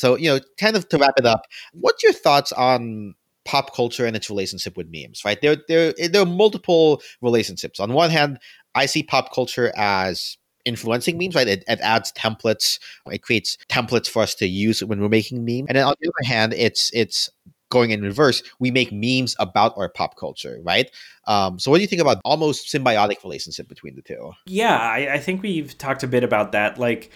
[0.02, 3.14] So, you know, kind of to wrap it up, what's your thoughts on
[3.46, 5.40] pop culture and its relationship with memes, right?
[5.42, 7.80] There, there, there are multiple relationships.
[7.80, 8.40] On one hand,
[8.74, 11.48] I see pop culture as influencing memes, right?
[11.48, 12.80] It, it adds templates.
[13.12, 15.68] It creates templates for us to use when we're making memes.
[15.70, 17.30] And then on the other hand, it's it's
[17.70, 18.44] going in reverse.
[18.60, 20.92] We make memes about our pop culture, right?
[21.26, 24.34] Um, so what do you think about almost symbiotic relationship between the two?
[24.46, 26.78] Yeah, I, I think we've talked a bit about that.
[26.78, 27.12] Like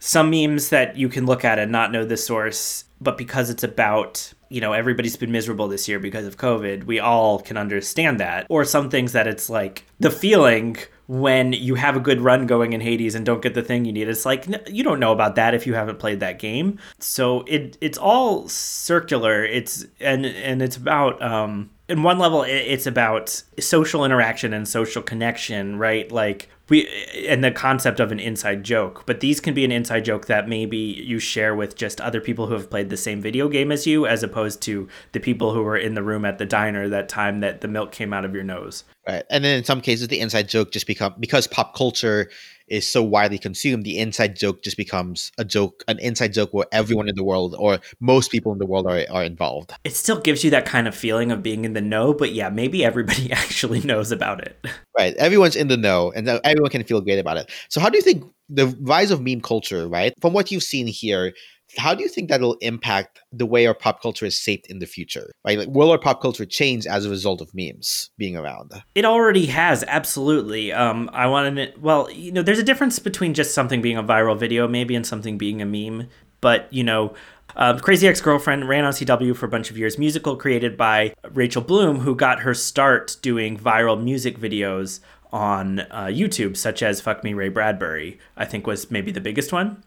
[0.00, 3.62] some memes that you can look at and not know the source, but because it's
[3.62, 8.18] about, you know, everybody's been miserable this year because of COVID, we all can understand
[8.18, 8.46] that.
[8.48, 12.72] Or some things that it's like the feeling when you have a good run going
[12.72, 14.08] in Hades and don't get the thing you need.
[14.08, 16.78] It's like you don't know about that if you haven't played that game.
[17.00, 19.44] So it it's all circular.
[19.44, 25.02] It's and and it's about um in one level it's about social interaction and social
[25.02, 26.10] connection, right?
[26.10, 26.88] Like we
[27.28, 30.48] and the concept of an inside joke but these can be an inside joke that
[30.48, 33.86] maybe you share with just other people who have played the same video game as
[33.86, 37.08] you as opposed to the people who were in the room at the diner that
[37.08, 39.24] time that the milk came out of your nose Right.
[39.30, 42.30] And then in some cases the inside joke just become because pop culture
[42.70, 46.66] is so widely consumed, the inside joke just becomes a joke, an inside joke where
[46.72, 49.72] everyone in the world or most people in the world are, are involved.
[49.84, 52.48] it still gives you that kind of feeling of being in the know but yeah
[52.48, 54.64] maybe everybody actually knows about it
[54.98, 55.14] Right.
[55.16, 57.50] Everyone's in the know and everyone can feel great about it.
[57.70, 60.12] So how do you think the rise of meme culture, right?
[60.20, 61.32] From what you've seen here,
[61.76, 64.86] how do you think that'll impact the way our pop culture is shaped in the
[64.86, 65.32] future?
[65.44, 65.58] Right?
[65.58, 68.72] Like will our pop culture change as a result of memes being around?
[68.94, 70.72] It already has, absolutely.
[70.72, 74.02] Um, I want to, well, you know, there's a difference between just something being a
[74.02, 76.08] viral video, maybe, and something being a meme.
[76.40, 77.14] But, you know,
[77.56, 81.14] um, Crazy Ex Girlfriend ran on CW for a bunch of years, musical created by
[81.32, 85.00] Rachel Bloom, who got her start doing viral music videos
[85.32, 89.52] on uh, YouTube, such as Fuck Me Ray Bradbury, I think was maybe the biggest
[89.52, 89.82] one.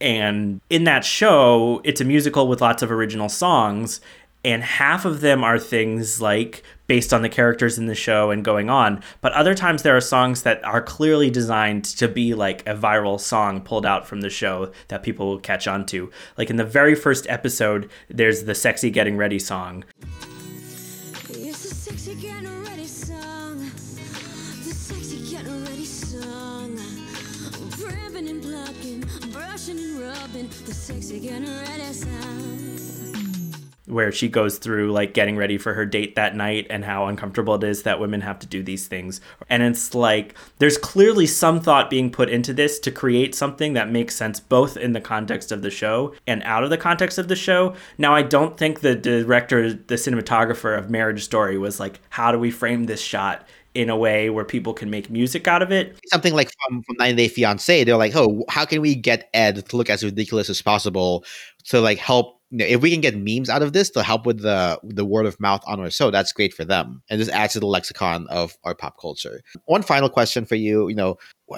[0.00, 4.00] And in that show, it's a musical with lots of original songs.
[4.42, 8.42] and half of them are things like based on the characters in the show and
[8.44, 12.66] going on but other times there are songs that are clearly designed to be like
[12.66, 16.48] a viral song pulled out from the show that people will catch on to like
[16.48, 19.84] in the very first episode there's the sexy getting ready song
[33.90, 37.54] where she goes through like getting ready for her date that night and how uncomfortable
[37.54, 39.20] it is that women have to do these things.
[39.48, 43.90] And it's like there's clearly some thought being put into this to create something that
[43.90, 47.28] makes sense both in the context of the show and out of the context of
[47.28, 47.74] the show.
[47.98, 52.38] Now, I don't think the director, the cinematographer of Marriage Story was like, how do
[52.38, 53.46] we frame this shot?
[53.72, 55.96] In a way where people can make music out of it.
[56.08, 59.64] Something like from from 90 Day Fiance, they're like, oh, how can we get Ed
[59.64, 61.24] to look as ridiculous as possible
[61.66, 64.78] to like help if we can get memes out of this to help with the
[64.82, 67.60] the word of mouth on our show, that's great for them, and this adds to
[67.60, 69.40] the lexicon of our pop culture.
[69.66, 71.16] One final question for you, you know,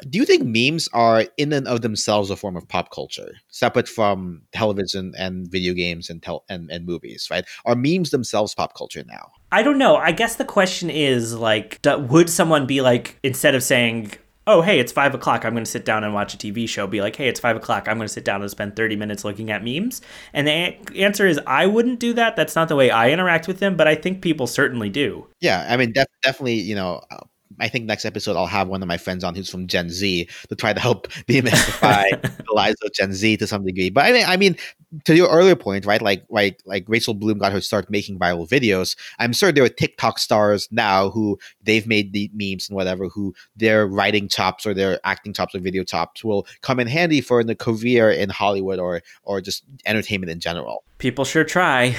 [0.08, 3.88] do you think memes are in and of themselves a form of pop culture, separate
[3.88, 7.44] from television and video games and tel- and, and movies, right?
[7.64, 9.30] Are memes themselves pop culture now?
[9.50, 9.96] I don't know.
[9.96, 14.12] I guess the question is like, do, would someone be like, instead of saying,
[14.46, 16.86] oh, hey, it's five o'clock, I'm going to sit down and watch a TV show,
[16.86, 19.24] be like, hey, it's five o'clock, I'm going to sit down and spend 30 minutes
[19.24, 20.00] looking at memes?
[20.32, 22.36] And the a- answer is, I wouldn't do that.
[22.36, 25.26] That's not the way I interact with them, but I think people certainly do.
[25.40, 27.02] Yeah, I mean, def- definitely, you know,
[27.60, 30.28] I think next episode I'll have one of my friends on who's from Gen Z
[30.48, 33.90] to try to help demystify the lives of Gen Z to some degree.
[33.90, 34.56] But I mean, I mean,
[35.04, 36.02] to your earlier point, right?
[36.02, 38.96] Like, like, like Rachel Bloom got her start making viral videos.
[39.18, 43.34] I'm sure there are TikTok stars now who they've made the memes and whatever, who
[43.56, 47.40] their writing chops or their acting chops or video chops will come in handy for
[47.40, 50.84] in the career in Hollywood or or just entertainment in general.
[50.98, 51.96] People sure try.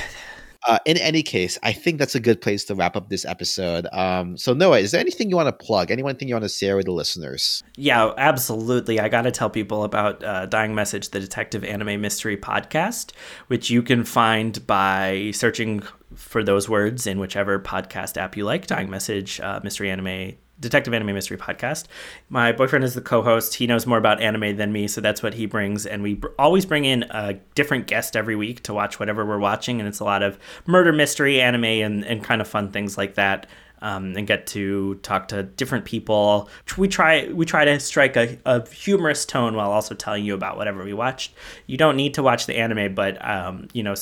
[0.66, 3.88] Uh, in any case, I think that's a good place to wrap up this episode.
[3.92, 5.92] Um, so, Noah, is there anything you want to plug?
[5.92, 7.64] Anything you want to share with the listeners?
[7.76, 9.00] Yeah, absolutely.
[9.00, 13.12] I got to tell people about uh, Dying Message, the Detective Anime Mystery Podcast,
[13.48, 15.84] which you can find by searching
[16.16, 18.68] for those words in whichever podcast app you like.
[18.68, 21.86] Dying Message, uh, Mystery Anime, Detective Anime Mystery Podcast.
[22.30, 23.56] My boyfriend is the co-host.
[23.56, 25.86] He knows more about anime than me, so that's what he brings.
[25.86, 29.38] And we br- always bring in a different guest every week to watch whatever we're
[29.38, 32.98] watching, and it's a lot of murder mystery, anime, and and kind of fun things
[32.98, 33.46] like that
[33.84, 36.50] um, and get to talk to different people.
[36.78, 40.58] We try we try to strike a, a humorous tone while also telling you about
[40.58, 41.34] whatever we watched.
[41.68, 43.94] You don't need to watch the anime, but um, you know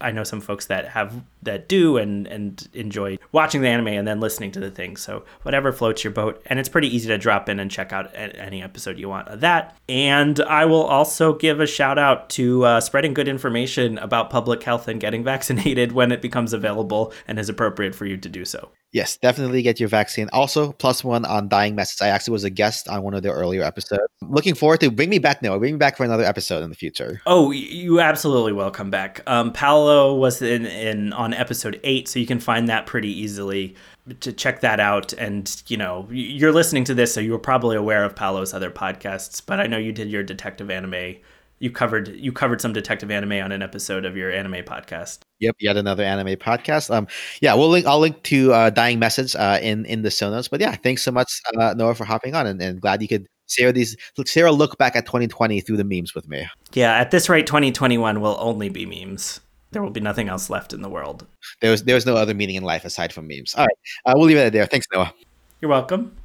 [0.00, 4.06] I know some folks that have that do and and enjoy watching the anime and
[4.06, 4.96] then listening to the thing.
[4.98, 8.10] So whatever floats your boat, and it's pretty easy to drop in and check out
[8.14, 9.74] any episode you want of that.
[9.88, 14.62] And I will also give a shout out to uh, spreading good information about public
[14.62, 18.44] health and getting vaccinated when it becomes available and is appropriate for you to do
[18.44, 18.70] so.
[18.92, 20.28] Yes, definitely get your vaccine.
[20.32, 22.02] Also, plus one on Dying Message.
[22.02, 24.02] I actually was a guest on one of the earlier episodes.
[24.22, 25.60] Looking forward to bring me back, Noah.
[25.60, 27.20] Bring me back for another episode in the future.
[27.24, 29.20] Oh, you absolutely will come back.
[29.28, 33.76] Um, Paulo was in, in on episode eight, so you can find that pretty easily
[34.20, 35.12] to check that out.
[35.12, 38.72] And you know, you're listening to this, so you were probably aware of Paulo's other
[38.72, 39.40] podcasts.
[39.44, 41.16] But I know you did your detective anime.
[41.60, 45.18] You covered you covered some detective anime on an episode of your anime podcast.
[45.40, 46.92] Yep, yet another anime podcast.
[46.92, 47.06] Um,
[47.42, 47.84] yeah, we'll link.
[47.84, 50.48] I'll link to uh, Dying Message uh, in in the show notes.
[50.48, 53.26] But yeah, thanks so much, uh, Noah, for hopping on, and, and glad you could
[53.46, 53.94] share these
[54.26, 56.48] share a look back at 2020 through the memes with me.
[56.72, 59.40] Yeah, at this rate, 2021 will only be memes.
[59.72, 61.26] There will be nothing else left in the world.
[61.60, 63.54] There was there was no other meaning in life aside from memes.
[63.54, 64.64] All right, uh, we'll leave it there.
[64.64, 65.12] Thanks, Noah.
[65.60, 66.16] You're welcome.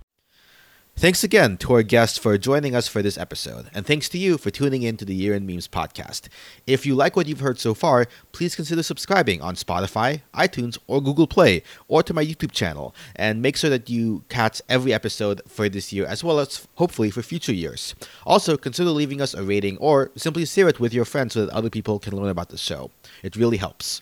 [0.98, 4.38] Thanks again to our guests for joining us for this episode, and thanks to you
[4.38, 6.30] for tuning in to the Year in Memes podcast.
[6.66, 11.02] If you like what you've heard so far, please consider subscribing on Spotify, iTunes, or
[11.02, 15.42] Google Play, or to my YouTube channel, and make sure that you catch every episode
[15.50, 17.94] for this year as well as hopefully for future years.
[18.26, 21.54] Also, consider leaving us a rating or simply share it with your friends so that
[21.54, 22.90] other people can learn about the show.
[23.22, 24.02] It really helps.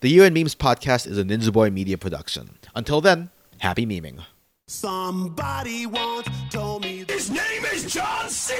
[0.00, 2.56] The Year in Memes podcast is a Ninja Boy media production.
[2.74, 3.28] Until then,
[3.58, 4.22] happy meming.
[4.69, 8.55] Somebody once told me his name is John C.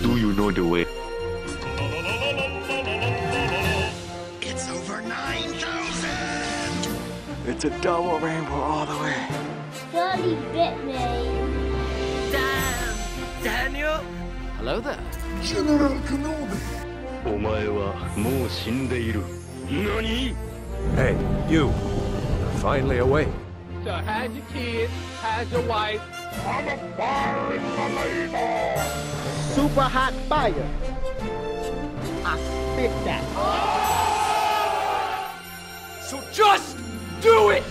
[0.00, 0.86] Do you know the way?
[4.40, 6.88] It's over 9,000.
[7.46, 9.14] It's a double rainbow all the way.
[9.92, 10.94] Charlie bit me.
[12.32, 12.96] Damn,
[13.44, 14.02] Daniel.
[14.56, 14.98] Hello there.
[15.42, 16.56] General Kenobi.
[17.26, 19.22] お前はもう死んでいる。
[19.71, 20.35] Nani?
[20.95, 21.15] Hey,
[21.49, 21.67] you.
[21.69, 23.29] You're finally awake.
[23.85, 24.89] So how's your kid,
[25.21, 26.01] How's your wife?
[26.45, 27.63] I'm a fire in
[27.95, 28.83] labor.
[29.55, 30.69] Super hot fire.
[32.25, 33.23] I spit that.
[36.03, 36.77] So just
[37.21, 37.63] do it!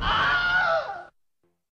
[0.00, 0.55] Ah!